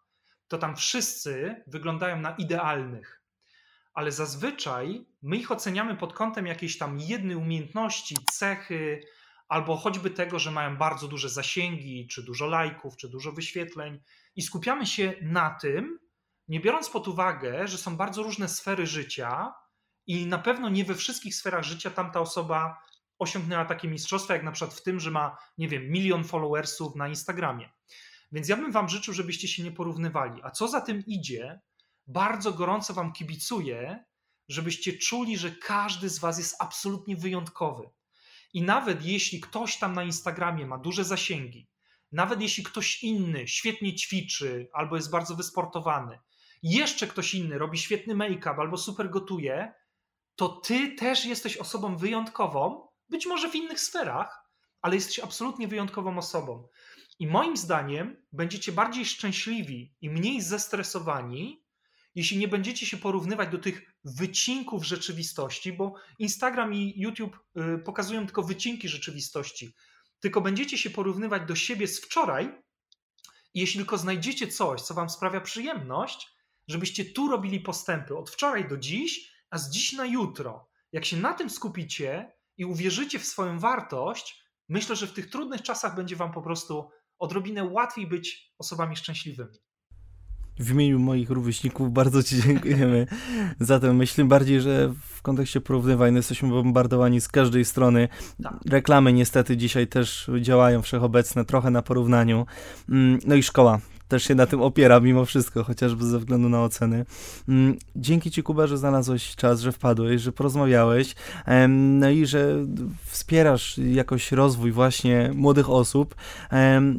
to 0.47 0.57
tam 0.57 0.75
wszyscy 0.75 1.63
wyglądają 1.67 2.21
na 2.21 2.35
idealnych. 2.35 3.23
Ale 3.93 4.11
zazwyczaj 4.11 5.05
my 5.21 5.37
ich 5.37 5.51
oceniamy 5.51 5.95
pod 5.95 6.13
kątem 6.13 6.47
jakiejś 6.47 6.77
tam 6.77 6.99
jednej 6.99 7.35
umiejętności, 7.35 8.15
cechy, 8.31 9.01
albo 9.47 9.77
choćby 9.77 10.09
tego, 10.09 10.39
że 10.39 10.51
mają 10.51 10.77
bardzo 10.77 11.07
duże 11.07 11.29
zasięgi, 11.29 12.07
czy 12.07 12.23
dużo 12.23 12.47
lajków, 12.47 12.97
czy 12.97 13.09
dużo 13.09 13.31
wyświetleń, 13.31 13.99
i 14.35 14.41
skupiamy 14.41 14.85
się 14.85 15.13
na 15.21 15.49
tym, 15.49 15.99
nie 16.47 16.59
biorąc 16.59 16.89
pod 16.89 17.07
uwagę, 17.07 17.67
że 17.67 17.77
są 17.77 17.97
bardzo 17.97 18.23
różne 18.23 18.49
sfery 18.49 18.87
życia, 18.87 19.53
i 20.07 20.25
na 20.25 20.37
pewno 20.37 20.69
nie 20.69 20.85
we 20.85 20.95
wszystkich 20.95 21.35
sferach 21.35 21.63
życia 21.63 21.91
tamta 21.91 22.19
osoba 22.19 22.81
osiągnęła 23.19 23.65
takie 23.65 23.87
mistrzostwa, 23.87 24.33
jak 24.33 24.43
na 24.43 24.51
przykład 24.51 24.77
w 24.77 24.83
tym, 24.83 24.99
że 24.99 25.11
ma, 25.11 25.37
nie 25.57 25.67
wiem, 25.67 25.89
milion 25.89 26.23
followersów 26.23 26.95
na 26.95 27.07
Instagramie. 27.07 27.69
Więc 28.31 28.49
ja 28.49 28.57
bym 28.57 28.71
Wam 28.71 28.89
życzył, 28.89 29.13
żebyście 29.13 29.47
się 29.47 29.63
nie 29.63 29.71
porównywali. 29.71 30.41
A 30.43 30.51
co 30.51 30.67
za 30.67 30.81
tym 30.81 31.03
idzie, 31.05 31.61
bardzo 32.07 32.53
gorąco 32.53 32.93
Wam 32.93 33.13
kibicuję, 33.13 34.05
żebyście 34.49 34.97
czuli, 34.97 35.37
że 35.37 35.51
każdy 35.51 36.09
z 36.09 36.19
Was 36.19 36.37
jest 36.37 36.55
absolutnie 36.59 37.15
wyjątkowy. 37.15 37.89
I 38.53 38.61
nawet 38.61 39.05
jeśli 39.05 39.41
ktoś 39.41 39.77
tam 39.77 39.93
na 39.93 40.03
Instagramie 40.03 40.65
ma 40.65 40.77
duże 40.77 41.03
zasięgi, 41.03 41.69
nawet 42.11 42.41
jeśli 42.41 42.63
ktoś 42.63 43.03
inny 43.03 43.47
świetnie 43.47 43.95
ćwiczy 43.95 44.69
albo 44.73 44.95
jest 44.95 45.11
bardzo 45.11 45.35
wysportowany, 45.35 46.19
jeszcze 46.63 47.07
ktoś 47.07 47.33
inny 47.33 47.57
robi 47.57 47.77
świetny 47.77 48.15
make-up 48.15 48.55
albo 48.57 48.77
super 48.77 49.09
gotuje, 49.09 49.73
to 50.35 50.49
ty 50.49 50.95
też 50.95 51.25
jesteś 51.25 51.57
osobą 51.57 51.97
wyjątkową, 51.97 52.86
być 53.09 53.25
może 53.25 53.49
w 53.49 53.55
innych 53.55 53.79
sferach, 53.79 54.47
ale 54.81 54.95
jesteś 54.95 55.19
absolutnie 55.19 55.67
wyjątkową 55.67 56.17
osobą. 56.17 56.67
I 57.19 57.27
moim 57.27 57.57
zdaniem 57.57 58.25
będziecie 58.31 58.71
bardziej 58.71 59.05
szczęśliwi 59.05 59.95
i 60.01 60.09
mniej 60.09 60.41
zestresowani, 60.41 61.63
jeśli 62.15 62.37
nie 62.37 62.47
będziecie 62.47 62.85
się 62.85 62.97
porównywać 62.97 63.49
do 63.49 63.57
tych 63.57 63.93
wycinków 64.03 64.85
rzeczywistości, 64.85 65.73
bo 65.73 65.93
Instagram 66.19 66.73
i 66.73 66.93
YouTube 66.97 67.39
y, 67.75 67.77
pokazują 67.77 68.25
tylko 68.25 68.43
wycinki 68.43 68.89
rzeczywistości, 68.89 69.73
tylko 70.19 70.41
będziecie 70.41 70.77
się 70.77 70.89
porównywać 70.89 71.47
do 71.47 71.55
siebie 71.55 71.87
z 71.87 72.01
wczoraj, 72.01 72.61
jeśli 73.53 73.77
tylko 73.77 73.97
znajdziecie 73.97 74.47
coś, 74.47 74.81
co 74.81 74.93
wam 74.93 75.09
sprawia 75.09 75.41
przyjemność, 75.41 76.27
żebyście 76.67 77.05
tu 77.05 77.27
robili 77.27 77.59
postępy 77.59 78.17
od 78.17 78.29
wczoraj 78.29 78.67
do 78.67 78.77
dziś, 78.77 79.31
a 79.49 79.57
z 79.57 79.69
dziś 79.69 79.93
na 79.93 80.05
jutro. 80.05 80.69
Jak 80.91 81.05
się 81.05 81.17
na 81.17 81.33
tym 81.33 81.49
skupicie 81.49 82.36
i 82.57 82.65
uwierzycie 82.65 83.19
w 83.19 83.25
swoją 83.25 83.59
wartość, 83.59 84.43
myślę, 84.69 84.95
że 84.95 85.07
w 85.07 85.13
tych 85.13 85.29
trudnych 85.29 85.61
czasach 85.61 85.95
będzie 85.95 86.15
wam 86.15 86.31
po 86.31 86.41
prostu 86.41 86.89
odrobinę 87.19 87.63
łatwiej 87.63 88.07
być 88.07 88.53
osobami 88.57 88.95
szczęśliwymi. 88.95 89.57
W 90.59 90.71
imieniu 90.71 90.99
moich 90.99 91.29
rówieśników 91.29 91.93
bardzo 91.93 92.23
Ci 92.23 92.41
dziękujemy 92.43 93.07
za 93.59 93.79
tę 93.79 93.93
myśl. 93.93 94.25
Bardziej, 94.25 94.61
że 94.61 94.93
w 95.07 95.21
kontekście 95.21 95.61
porównywań 95.61 96.15
jesteśmy 96.15 96.49
bombardowani 96.49 97.21
z 97.21 97.27
każdej 97.27 97.65
strony. 97.65 98.07
Tak. 98.43 98.53
Reklamy 98.69 99.13
niestety 99.13 99.57
dzisiaj 99.57 99.87
też 99.87 100.29
działają 100.41 100.81
wszechobecne, 100.81 101.45
trochę 101.45 101.71
na 101.71 101.81
porównaniu. 101.81 102.45
Mm, 102.89 103.19
no 103.25 103.35
i 103.35 103.43
szkoła 103.43 103.79
też 104.07 104.23
się 104.23 104.35
na 104.35 104.45
tym 104.45 104.61
opiera 104.61 104.99
mimo 104.99 105.25
wszystko, 105.25 105.63
chociażby 105.63 106.05
ze 106.05 106.19
względu 106.19 106.49
na 106.49 106.63
oceny. 106.63 107.05
Mm, 107.49 107.77
dzięki 107.95 108.31
Ci, 108.31 108.43
Kuba, 108.43 108.67
że 108.67 108.77
znalazłeś 108.77 109.35
czas, 109.35 109.61
że 109.61 109.71
wpadłeś, 109.71 110.21
że 110.21 110.31
porozmawiałeś, 110.31 111.15
no 111.77 112.09
i 112.09 112.25
że 112.25 112.65
wspierasz 113.05 113.77
jakoś 113.77 114.31
rozwój 114.31 114.71
właśnie 114.71 115.31
młodych 115.35 115.69
osób, 115.69 116.15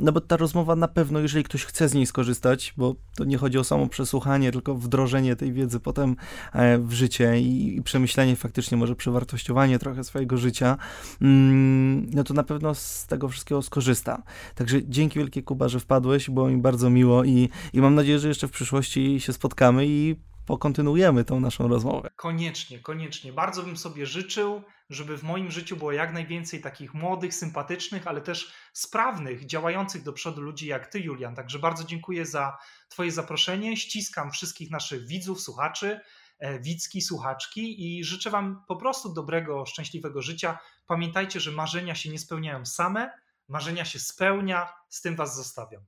no 0.01 0.13
bo 0.13 0.21
ta 0.21 0.37
rozmowa 0.37 0.77
na 0.77 0.89
pewno, 0.89 1.21
jeżeli 1.21 1.45
ktoś 1.45 1.65
chce 1.65 1.89
z 1.89 1.95
niej 1.95 2.07
skorzystać, 2.07 2.75
bo 2.77 2.95
to 3.17 3.25
nie 3.25 3.39
chodzi 3.39 3.59
o 3.59 3.65
samo 3.65 3.87
przesłuchanie, 3.87 4.53
tylko 4.53 4.75
wdrożenie 4.75 5.37
tej 5.37 5.53
wiedzy 5.53 5.81
potem 5.81 6.17
e, 6.53 6.79
w 6.79 6.93
życie 6.93 7.41
i 7.41 7.83
przemyślenie 7.85 8.37
faktycznie, 8.37 8.77
może 8.77 8.97
przewartościowanie 8.97 9.79
trochę 9.79 10.05
swojego 10.05 10.37
życia, 10.37 10.77
mm, 11.23 12.11
no 12.11 12.25
to 12.25 12.35
na 12.35 12.43
pewno 12.43 12.75
z 12.75 13.07
tego 13.07 13.29
wszystkiego 13.29 13.63
skorzysta. 13.63 14.23
Także 14.55 14.79
dzięki 14.85 15.19
wielkie 15.19 15.43
Kuba, 15.43 15.69
że 15.69 15.81
wpadłeś, 15.81 16.31
było 16.31 16.49
mi 16.49 16.57
bardzo 16.57 16.91
miło 16.91 16.98
miło 16.99 17.25
i, 17.25 17.49
i 17.73 17.81
mam 17.81 17.95
nadzieję, 17.95 18.19
że 18.19 18.29
jeszcze 18.29 18.49
w 18.49 18.51
przyszłości 18.51 19.21
się 19.21 19.33
spotkamy 19.33 19.87
i 19.87 20.17
pokontynuujemy 20.47 21.25
tą 21.25 21.41
naszą 21.41 21.69
rozmowę. 21.69 22.11
Koniecznie, 22.17 22.79
koniecznie. 22.79 23.33
Bardzo 23.33 23.63
bym 23.63 23.77
sobie 23.77 24.07
życzył, 24.07 24.63
żeby 24.91 25.19
w 25.19 25.23
moim 25.23 25.51
życiu 25.51 25.77
było 25.77 25.93
jak 25.93 26.13
najwięcej 26.13 26.61
takich 26.61 26.95
młodych, 26.95 27.35
sympatycznych, 27.35 28.07
ale 28.07 28.21
też 28.21 28.53
sprawnych, 28.73 29.47
działających 29.47 30.03
do 30.03 30.13
przodu 30.13 30.41
ludzi 30.41 30.67
jak 30.67 30.87
ty, 30.87 31.01
Julian. 31.01 31.35
Także 31.35 31.59
bardzo 31.59 31.85
dziękuję 31.85 32.27
za 32.27 32.59
Twoje 32.89 33.13
zaproszenie. 33.13 33.77
Ściskam 33.77 34.31
wszystkich 34.31 34.71
naszych 34.71 35.07
widzów, 35.07 35.41
słuchaczy, 35.41 36.01
e, 36.39 36.61
widzki, 36.61 37.03
słuchaczki 37.03 37.97
i 37.99 38.05
życzę 38.05 38.31
Wam 38.31 38.65
po 38.69 38.77
prostu 38.77 39.13
dobrego, 39.13 39.67
szczęśliwego 39.67 40.23
życia. 40.23 40.59
Pamiętajcie, 40.87 41.41
że 41.41 41.53
marzenia 41.53 41.95
się 41.95 42.11
nie 42.11 42.19
spełniają 42.19 42.67
same, 42.67 43.11
marzenia 43.49 43.85
się 43.85 43.99
spełnia, 43.99 44.73
z 44.89 45.01
tym 45.01 45.17
Was 45.17 45.37
zostawiam. 45.37 45.83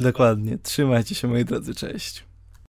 Dokładnie. 0.00 0.58
Trzymajcie 0.58 1.14
się, 1.14 1.28
moi 1.28 1.44
drodzy. 1.44 1.74
Cześć. 1.74 2.29